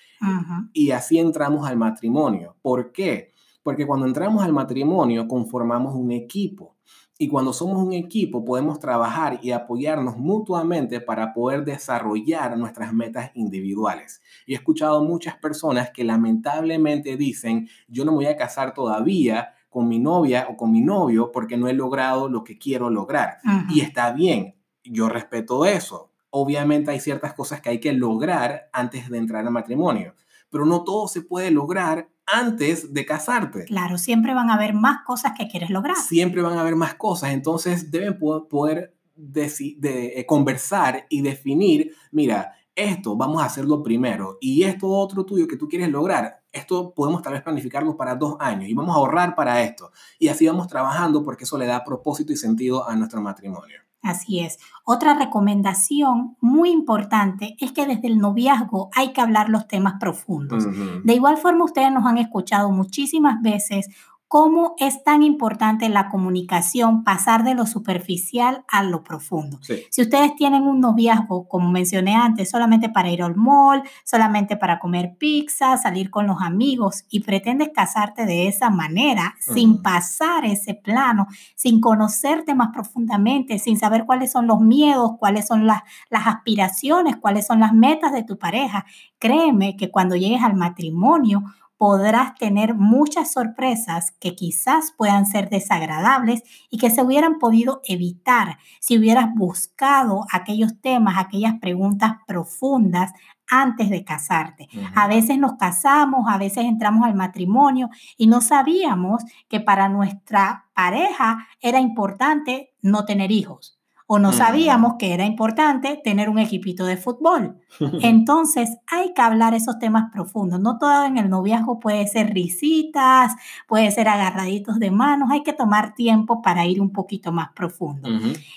Y 0.73 0.91
así 0.91 1.19
entramos 1.19 1.69
al 1.69 1.77
matrimonio. 1.77 2.57
¿Por 2.61 2.91
qué? 2.91 3.33
Porque 3.63 3.87
cuando 3.87 4.07
entramos 4.07 4.43
al 4.43 4.53
matrimonio 4.53 5.29
conformamos 5.29 5.95
un 5.95 6.11
equipo. 6.11 6.77
Y 7.21 7.29
cuando 7.29 7.53
somos 7.53 7.83
un 7.83 7.93
equipo 7.93 8.45
podemos 8.45 8.79
trabajar 8.79 9.41
y 9.43 9.51
apoyarnos 9.51 10.17
mutuamente 10.17 11.01
para 11.01 11.33
poder 11.33 11.65
desarrollar 11.65 12.57
nuestras 12.57 12.93
metas 12.93 13.31
individuales. 13.35 14.21
Y 14.47 14.53
he 14.53 14.57
escuchado 14.57 15.05
muchas 15.05 15.37
personas 15.37 15.91
que 15.91 16.05
lamentablemente 16.05 17.17
dicen, 17.17 17.69
yo 17.89 18.05
no 18.05 18.13
me 18.13 18.19
voy 18.19 18.27
a 18.27 18.37
casar 18.37 18.73
todavía 18.73 19.55
con 19.69 19.89
mi 19.89 19.99
novia 19.99 20.47
o 20.49 20.57
con 20.57 20.73
mi 20.73 20.81
novio 20.81 21.31
porque 21.33 21.57
no 21.57 21.69
he 21.69 21.73
logrado 21.73 22.29
lo 22.29 22.43
que 22.43 22.57
quiero 22.57 22.89
lograr. 22.89 23.39
Y 23.69 23.81
está 23.81 24.13
bien, 24.13 24.55
yo 24.91 25.09
respeto 25.09 25.65
eso. 25.65 26.11
Obviamente 26.31 26.91
hay 26.91 27.01
ciertas 27.01 27.35
cosas 27.35 27.61
que 27.61 27.71
hay 27.71 27.81
que 27.81 27.93
lograr 27.93 28.69
antes 28.73 29.09
de 29.09 29.19
entrar 29.19 29.47
al 29.47 29.53
matrimonio, 29.53 30.15
pero 30.51 30.67
no 30.67 30.85
todo 30.85 31.09
se 31.09 31.23
puede 31.23 31.51
lograr 31.51 32.09
antes 32.27 32.93
de 32.93 33.07
casarte. 33.07 33.65
Claro, 33.65 33.97
siempre 33.99 34.35
van 34.35 34.51
a 34.51 34.55
haber 34.55 34.75
más 34.75 35.05
cosas 35.05 35.33
que 35.37 35.49
quieres 35.49 35.71
lograr. 35.71 35.97
Siempre 35.97 36.43
van 36.43 36.59
a 36.59 36.61
haber 36.61 36.77
más 36.77 36.95
cosas, 36.95 37.31
entonces 37.31 37.91
deben 37.91 38.19
poder 38.19 38.95
de, 39.19 40.21
eh, 40.21 40.27
conversar 40.27 41.07
y 41.09 41.23
definir, 41.23 41.93
mira, 42.13 42.53
esto 42.75 43.17
vamos 43.17 43.43
a 43.43 43.47
hacerlo 43.47 43.83
primero 43.83 44.39
y 44.41 44.63
esto 44.63 44.89
otro 44.89 45.25
tuyo 45.25 45.49
que 45.49 45.57
tú 45.57 45.69
quieres 45.69 45.89
lograr, 45.89 46.43
esto 46.53 46.95
podemos 46.95 47.23
tal 47.23 47.33
vez 47.33 47.43
planificarlo 47.43 47.97
para 47.97 48.15
dos 48.15 48.37
años 48.39 48.69
y 48.69 48.75
vamos 48.75 48.95
a 48.95 48.99
ahorrar 48.99 49.35
para 49.35 49.63
esto. 49.63 49.91
Y 50.19 50.29
así 50.29 50.47
vamos 50.47 50.69
trabajando 50.69 51.25
porque 51.25 51.45
eso 51.45 51.59
le 51.59 51.67
da 51.67 51.85
propósito 51.85 52.33
y 52.33 52.37
sentido 52.37 52.89
a 52.89 52.95
nuestro 52.95 53.21
matrimonio. 53.21 53.88
Así 54.03 54.41
es. 54.41 54.59
Otra 54.85 55.15
recomendación 55.15 56.37
muy 56.41 56.71
importante 56.71 57.57
es 57.59 57.73
que 57.73 57.87
desde 57.87 58.09
el 58.09 58.19
noviazgo 58.19 58.91
hay 58.95 59.13
que 59.13 59.21
hablar 59.21 59.49
los 59.49 59.67
temas 59.67 59.95
profundos. 59.99 60.67
De 61.05 61.15
igual 61.15 61.37
forma, 61.37 61.65
ustedes 61.65 61.93
nos 61.93 62.07
han 62.07 62.19
escuchado 62.19 62.71
muchísimas 62.71 63.43
veces 63.43 63.89
cómo 64.29 64.75
es 64.79 65.03
tan 65.03 65.23
importante 65.23 65.89
la 65.89 66.11
comunicación, 66.11 67.03
pasar 67.03 67.45
de 67.45 67.55
lo 67.55 67.65
superficial 67.67 68.63
a 68.69 68.83
lo 68.83 69.03
profundo. 69.03 69.59
Si 69.63 70.03
ustedes 70.03 70.37
tienen 70.37 70.65
un 70.65 70.81
noviazgo, 70.81 71.49
como 71.49 71.71
mencioné 71.71 72.15
antes, 72.15 72.51
solamente 72.51 72.91
para 72.91 73.11
ir 73.11 73.23
al 73.23 73.37
mall, 73.37 73.83
solamente 74.05 74.59
para 74.59 74.79
comer 74.79 75.17
pizza, 75.19 75.79
salir 75.79 76.11
con 76.11 76.27
los 76.27 76.43
amigos 76.43 77.05
y 77.09 77.21
pretendes 77.21 77.71
casarte 77.75 78.27
de 78.27 78.49
esa 78.49 78.69
manera, 78.69 79.35
sin 79.41 79.81
pasar 79.81 80.45
ese 80.45 80.75
plano, 80.75 81.27
sin 81.57 81.81
conocerte 81.81 82.55
más 82.55 82.69
profundamente, 82.71 83.59
sin 83.59 83.79
saber 83.79 84.05
cuáles 84.05 84.31
son 84.31 84.47
los 84.47 84.61
miedos, 84.61 85.13
cuáles 85.19 85.47
son 85.47 85.67
las, 85.67 85.83
las 86.11 86.27
aspiraciones, 86.27 87.17
cuáles 87.17 87.47
son 87.47 87.61
las 87.61 87.73
metas 87.73 88.13
de 88.13 88.25
tu 88.25 88.39
pareja, 88.39 88.85
créeme 89.19 89.77
que 89.77 89.91
cuando 89.91 90.17
llegues 90.17 90.43
al 90.43 90.55
matrimonio, 90.55 91.45
podrás 91.79 92.35
tener 92.35 92.75
muchas 92.75 93.33
sorpresas 93.33 94.11
que 94.21 94.35
quizás 94.35 94.93
puedan 94.97 95.27
ser 95.27 95.49
desagradables 95.49 96.43
y 96.69 96.79
que 96.79 96.91
se 96.91 97.03
hubieran 97.03 97.39
podido 97.39 97.81
evitar 97.85 98.59
si 98.81 98.99
hubieras 98.99 99.33
buscado 99.35 100.25
aquellos 100.33 100.81
temas, 100.81 101.17
aquellas 101.19 101.55
preguntas 101.61 102.17
profundas 102.27 103.13
antes 103.47 103.89
de 103.89 104.05
casarte. 104.05 104.69
A 104.95 105.07
veces 105.07 105.39
nos 105.39 105.55
casamos, 105.55 106.27
a 106.29 106.37
veces 106.37 106.65
entramos 106.65 107.07
al 107.07 107.15
matrimonio 107.15 107.89
y 108.17 108.27
no 108.27 108.41
sabíamos 108.41 109.23
que 109.49 109.61
para 109.61 109.89
nuestra 109.89 110.67
pareja 110.75 111.47
era 111.61 111.81
importante 111.81 112.75
no 112.83 113.05
tener 113.05 113.31
hijos 113.31 113.78
o 114.11 114.19
no 114.19 114.33
sabíamos 114.33 114.95
que 114.99 115.13
era 115.13 115.27
importante 115.27 116.01
tener 116.03 116.31
un 116.31 116.39
equipito 116.39 116.87
de 116.87 116.97
fútbol. 116.97 117.61
Entonces 118.03 118.79
hay 118.87 119.13
que 119.13 119.21
hablar 119.21 119.53
esos 119.53 119.79
temas 119.79 120.11
profundos. 120.11 120.61
No 120.61 120.79
todo 120.79 121.05
en 121.05 121.19
el 121.19 121.29
noviazgo 121.29 121.79
puede 121.79 122.07
ser 122.07 122.33
risitas, 122.33 123.35
puede 123.67 123.91
ser 123.91 124.09
agarraditos 124.09 124.79
de 124.79 124.91
manos, 124.91 125.31
hay 125.31 125.43
que 125.43 125.53
tomar 125.53 125.95
tiempo 125.95 126.41
para 126.41 126.65
ir 126.65 126.81
un 126.81 126.91
poquito 126.91 127.33
más 127.33 127.51
profundo. 127.53 128.09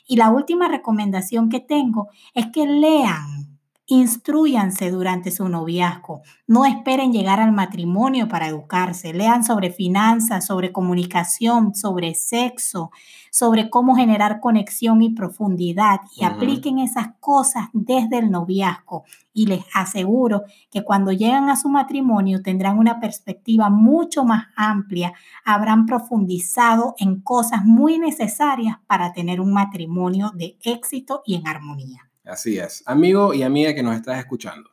Y 0.08 0.16
la 0.16 0.30
última 0.30 0.70
recomendación 0.70 1.50
que 1.50 1.60
tengo 1.60 2.08
es 2.34 2.48
que 2.48 2.66
lean 2.66 3.51
Instruyanse 3.88 4.89
durante 4.89 5.32
su 5.32 5.50
noviazgo. 5.50 6.22
No 6.48 6.65
esperen 6.65 7.12
llegar 7.12 7.39
al 7.39 7.52
matrimonio 7.52 8.30
para 8.30 8.48
educarse. 8.48 9.13
Lean 9.13 9.44
sobre 9.44 9.72
finanzas, 9.72 10.46
sobre 10.46 10.72
comunicación, 10.72 11.76
sobre 11.76 12.13
sexo, 12.15 12.91
sobre 13.32 13.70
cómo 13.70 13.96
generar 13.96 14.39
conexión 14.39 15.02
y 15.02 15.10
profundidad 15.10 16.02
y 16.15 16.24
apliquen 16.24 16.80
esas 16.80 17.15
cosas 17.20 17.70
desde 17.74 18.20
el 18.20 18.30
noviazgo. 18.30 19.04
Y 19.34 19.48
les 19.48 19.65
aseguro 19.74 20.44
que 20.70 20.84
cuando 20.84 21.12
llegan 21.12 21.50
a 21.50 21.56
su 21.56 21.67
matrimonio 21.67 22.41
tendrán 22.41 22.78
una 22.78 23.00
perspectiva 23.00 23.70
mucho 23.70 24.24
más 24.24 24.46
amplia, 24.56 25.13
habrán 25.44 25.86
profundizado 25.86 26.94
en 26.98 27.20
cosas 27.20 27.65
muy 27.65 27.98
necesarias 27.98 28.78
para 28.88 29.12
tener 29.12 29.41
un 29.41 29.52
matrimonio 29.52 30.32
de 30.36 30.58
éxito 30.62 31.24
y 31.26 31.36
en 31.36 31.48
armonía. 31.48 32.11
Así 32.23 32.57
es. 32.57 32.84
Amigo 32.86 33.34
y 33.34 33.43
amiga 33.43 33.73
que 33.73 33.84
nos 33.84 33.95
estás 33.95 34.19
escuchando. 34.19 34.69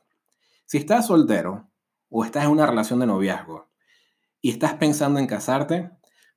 Si 0.65 0.77
estás 0.77 1.07
soltero 1.07 1.69
o 2.09 2.23
estás 2.23 2.45
en 2.45 2.51
una 2.51 2.65
relación 2.65 2.99
de 2.99 3.07
noviazgo 3.07 3.69
y 4.41 4.51
estás 4.51 4.75
pensando 4.75 5.19
en 5.19 5.27
casarte, 5.27 5.91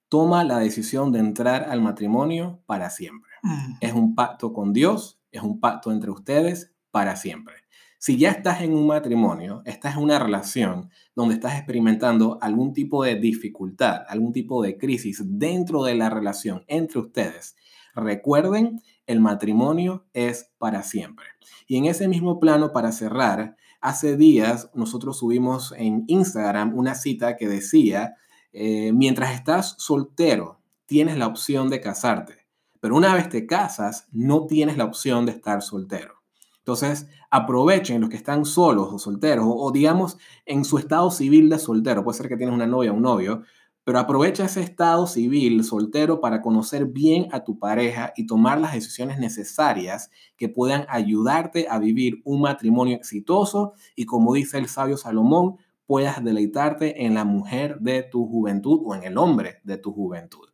toma 0.09 0.45
la 0.45 0.59
decisión 0.59 1.13
de 1.13 1.19
entrar 1.19 1.65
al 1.71 1.81
matrimonio 1.81 2.63
para 2.67 2.91
siempre. 2.91 3.31
Mm. 3.43 3.75
Es 3.81 3.93
un 3.93 4.15
pacto 4.15 4.53
con 4.53 4.73
Dios, 4.73 5.21
es 5.31 5.43
un 5.43 5.61
pacto 5.61 5.93
entre 5.93 6.11
ustedes 6.11 6.73
para 6.91 7.17
siempre. 7.17 7.55
Si 7.99 8.17
ya 8.17 8.31
estás 8.31 8.63
en 8.63 8.75
un 8.75 8.87
matrimonio, 8.87 9.63
estás 9.65 9.97
en 9.97 10.03
una 10.03 10.19
relación 10.19 10.91
donde 11.15 11.35
estás 11.35 11.55
experimentando 11.55 12.39
algún 12.41 12.73
tipo 12.73 13.05
de 13.05 13.15
dificultad, 13.15 14.03
algún 14.09 14.33
tipo 14.33 14.63
de 14.63 14.77
crisis 14.77 15.23
dentro 15.25 15.85
de 15.85 15.95
la 15.95 16.11
relación 16.11 16.65
entre 16.67 16.99
ustedes, 16.99 17.55
recuerden 17.95 18.83
el 19.07 19.21
matrimonio 19.21 20.07
es 20.13 20.51
para 20.59 20.83
siempre. 20.83 21.27
Y 21.67 21.77
en 21.77 21.87
ese 21.87 22.09
mismo 22.09 22.41
plano, 22.41 22.73
para 22.73 22.93
cerrar, 22.93 23.57
hace 23.81 24.17
días 24.17 24.71
nosotros 24.75 25.19
subimos 25.19 25.75
en 25.77 26.05
Instagram 26.07 26.77
una 26.77 26.95
cita 26.95 27.37
que 27.37 27.49
decía, 27.49 28.17
eh, 28.53 28.93
mientras 28.93 29.35
estás 29.35 29.75
soltero, 29.79 30.61
tienes 30.87 31.17
la 31.17 31.27
opción 31.27 31.71
de 31.71 31.81
casarte, 31.81 32.47
pero 32.81 32.97
una 32.97 33.15
vez 33.15 33.29
te 33.29 33.47
casas, 33.47 34.09
no 34.13 34.47
tienes 34.47 34.77
la 34.77 34.85
opción 34.85 35.27
de 35.27 35.33
estar 35.33 35.63
soltero. 35.63 36.23
Entonces, 36.59 37.09
aprovechen 37.31 38.01
los 38.01 38.11
que 38.11 38.17
están 38.17 38.45
solos 38.45 38.89
o 38.93 38.99
solteros, 38.99 39.45
o, 39.45 39.55
o 39.55 39.73
digamos 39.73 40.19
en 40.47 40.65
su 40.65 40.79
estado 40.79 41.11
civil 41.11 41.49
de 41.49 41.59
soltero, 41.59 42.05
puede 42.05 42.19
ser 42.19 42.29
que 42.29 42.37
tienes 42.37 42.55
una 42.55 42.67
novia 42.67 42.93
o 42.93 42.95
un 42.95 43.03
novio, 43.03 43.43
pero 43.85 43.99
aprovecha 43.99 44.45
ese 44.45 44.61
estado 44.61 45.07
civil 45.07 45.65
soltero 45.65 46.21
para 46.21 46.41
conocer 46.41 46.87
bien 46.87 47.29
a 47.33 47.45
tu 47.45 47.59
pareja 47.59 48.13
y 48.17 48.27
tomar 48.27 48.61
las 48.61 48.75
decisiones 48.75 49.19
necesarias 49.19 50.11
que 50.37 50.49
puedan 50.49 50.87
ayudarte 50.89 51.67
a 51.69 51.79
vivir 51.79 52.23
un 52.25 52.43
matrimonio 52.43 52.97
exitoso 52.97 53.73
y 53.97 54.07
como 54.07 54.35
dice 54.35 54.59
el 54.59 54.69
sabio 54.69 54.97
Salomón, 54.97 55.57
puedas 55.87 56.23
deleitarte 56.23 57.05
en 57.05 57.15
la 57.15 57.25
mujer 57.25 57.79
de 57.81 58.03
tu 58.03 58.27
juventud 58.27 58.81
o 58.85 58.95
en 58.95 59.03
el 59.03 59.19
hombre 59.19 59.61
de 59.65 59.79
tu 59.79 59.93
juventud. 59.93 60.49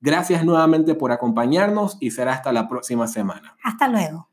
Gracias 0.00 0.44
nuevamente 0.44 0.96
por 0.96 1.12
acompañarnos 1.12 1.96
y 2.00 2.10
será 2.10 2.32
hasta 2.32 2.52
la 2.52 2.68
próxima 2.68 3.06
semana. 3.06 3.56
Hasta 3.62 3.88
luego. 3.88 4.28